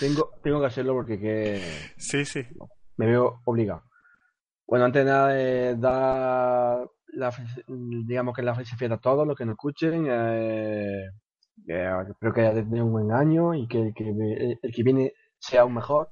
[0.00, 1.60] que tengo, tengo que hacerlo porque que
[1.96, 2.46] Sí, sí.
[2.96, 3.82] me veo obligado.
[4.64, 7.34] Bueno, antes de nada, eh, dar la,
[7.66, 10.06] digamos que la felicidad a todos los que nos escuchen.
[10.08, 11.06] eh,
[11.66, 14.08] que espero que haya tenido un buen año y que el que,
[14.62, 16.10] el que viene sea aún mejor.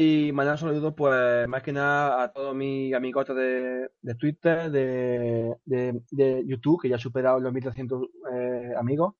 [0.00, 4.70] Y mandar un saludo, pues, más que nada a todos mis amigotes de, de Twitter,
[4.70, 9.14] de, de, YouTube, que ya he superado los 1300 eh, amigos.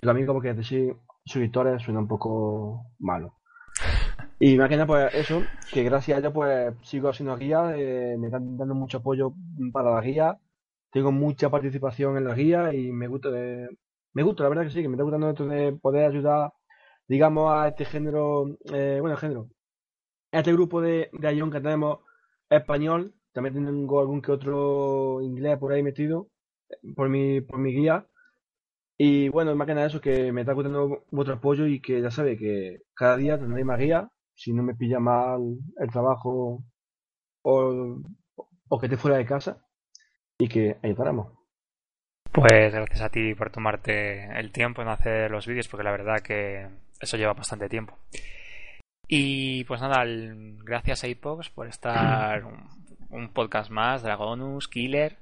[0.00, 3.34] Digo amigos porque decir suscriptores suena un poco malo.
[4.38, 5.42] Y más que nada, pues eso,
[5.72, 9.32] que gracias a ello pues sigo haciendo guías, eh, me están dando mucho apoyo
[9.72, 10.38] para la guía,
[10.92, 13.76] tengo mucha participación en la guía y me gusta, de-
[14.12, 16.52] me gusta, la verdad que sí, que me está gustando de poder ayudar,
[17.08, 19.48] digamos, a este género, eh, bueno, género,
[20.38, 22.00] este grupo de, de Ion que tenemos
[22.48, 26.28] español, también tengo algún que otro inglés por ahí metido,
[26.94, 28.06] por mi, por mi guía.
[28.98, 32.10] Y bueno, más que nada eso, que me está gustando vuestro apoyo y que ya
[32.10, 35.40] sabéis que cada día tendréis más guía, si no me pilla mal
[35.78, 36.64] el trabajo
[37.42, 37.98] o,
[38.68, 39.66] o que esté fuera de casa,
[40.38, 41.32] y que ahí paramos.
[42.32, 46.20] Pues gracias a ti por tomarte el tiempo en hacer los vídeos, porque la verdad
[46.20, 46.68] que
[47.00, 47.98] eso lleva bastante tiempo.
[49.08, 52.68] Y pues nada, el- gracias a Apox por estar un,
[53.10, 55.16] un podcast más, Dragonus, Killer.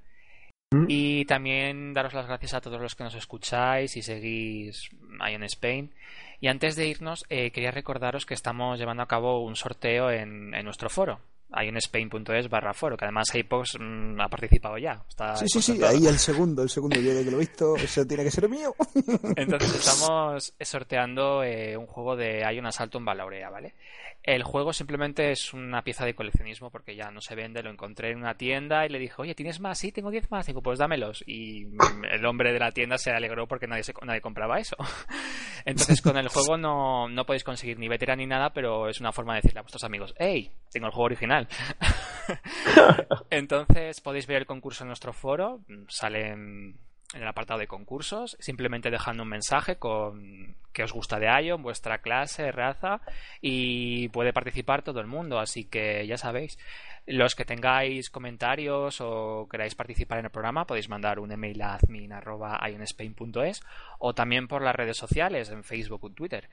[0.72, 0.86] ¿Mm?
[0.88, 4.88] Y también daros las gracias a todos los que nos escucháis y seguís
[5.30, 5.92] Ion Spain.
[6.40, 10.54] Y antes de irnos, eh, quería recordaros que estamos llevando a cabo un sorteo en,
[10.54, 11.20] en nuestro foro,
[11.50, 15.02] ionspain.es barra foro, que además Apox mm, ha participado ya.
[15.08, 17.76] Está Sí, sí, sí, ahí el segundo, el segundo, yo de que lo he visto,
[17.76, 18.74] eso tiene que ser mío.
[19.36, 23.74] Entonces estamos sorteando eh, un juego de Hay un asalto en Balaurea, ¿vale?
[24.22, 28.10] El juego simplemente es una pieza de coleccionismo porque ya no se vende, lo encontré
[28.10, 29.76] en una tienda y le dije, oye, ¿tienes más?
[29.78, 30.46] Sí, tengo 10 más.
[30.46, 31.22] Digo, pues dámelos.
[31.26, 34.76] Y mm, el hombre de la tienda se alegró porque nadie, se- nadie compraba eso.
[35.66, 39.12] Entonces con el juego no, no podéis conseguir ni veteran ni nada, pero es una
[39.12, 41.43] forma de decirle a vuestros amigos, hey, tengo el juego original.
[43.30, 46.78] Entonces podéis ver el concurso en nuestro foro, sale en,
[47.14, 51.62] en el apartado de concursos, simplemente dejando un mensaje con que os gusta de Ion,
[51.62, 53.00] vuestra clase, raza,
[53.40, 56.58] y puede participar todo el mundo, así que ya sabéis.
[57.06, 61.74] Los que tengáis comentarios o queráis participar en el programa, podéis mandar un email a
[61.74, 63.62] admin.ionspain.es
[63.98, 66.48] o también por las redes sociales, en Facebook o Twitter.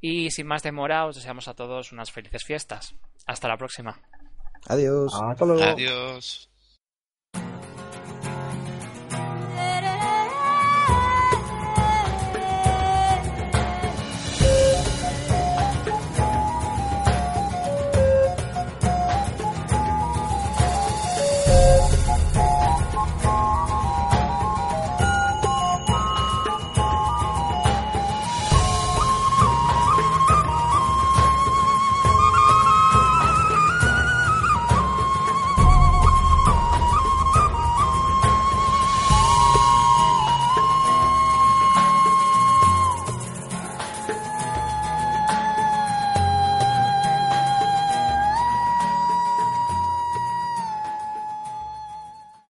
[0.00, 2.94] Y sin más demora, os deseamos a todos unas felices fiestas.
[3.26, 3.98] Hasta la próxima.
[4.68, 5.12] Adiós.
[5.14, 5.62] Hasta luego.
[5.62, 6.48] Adiós.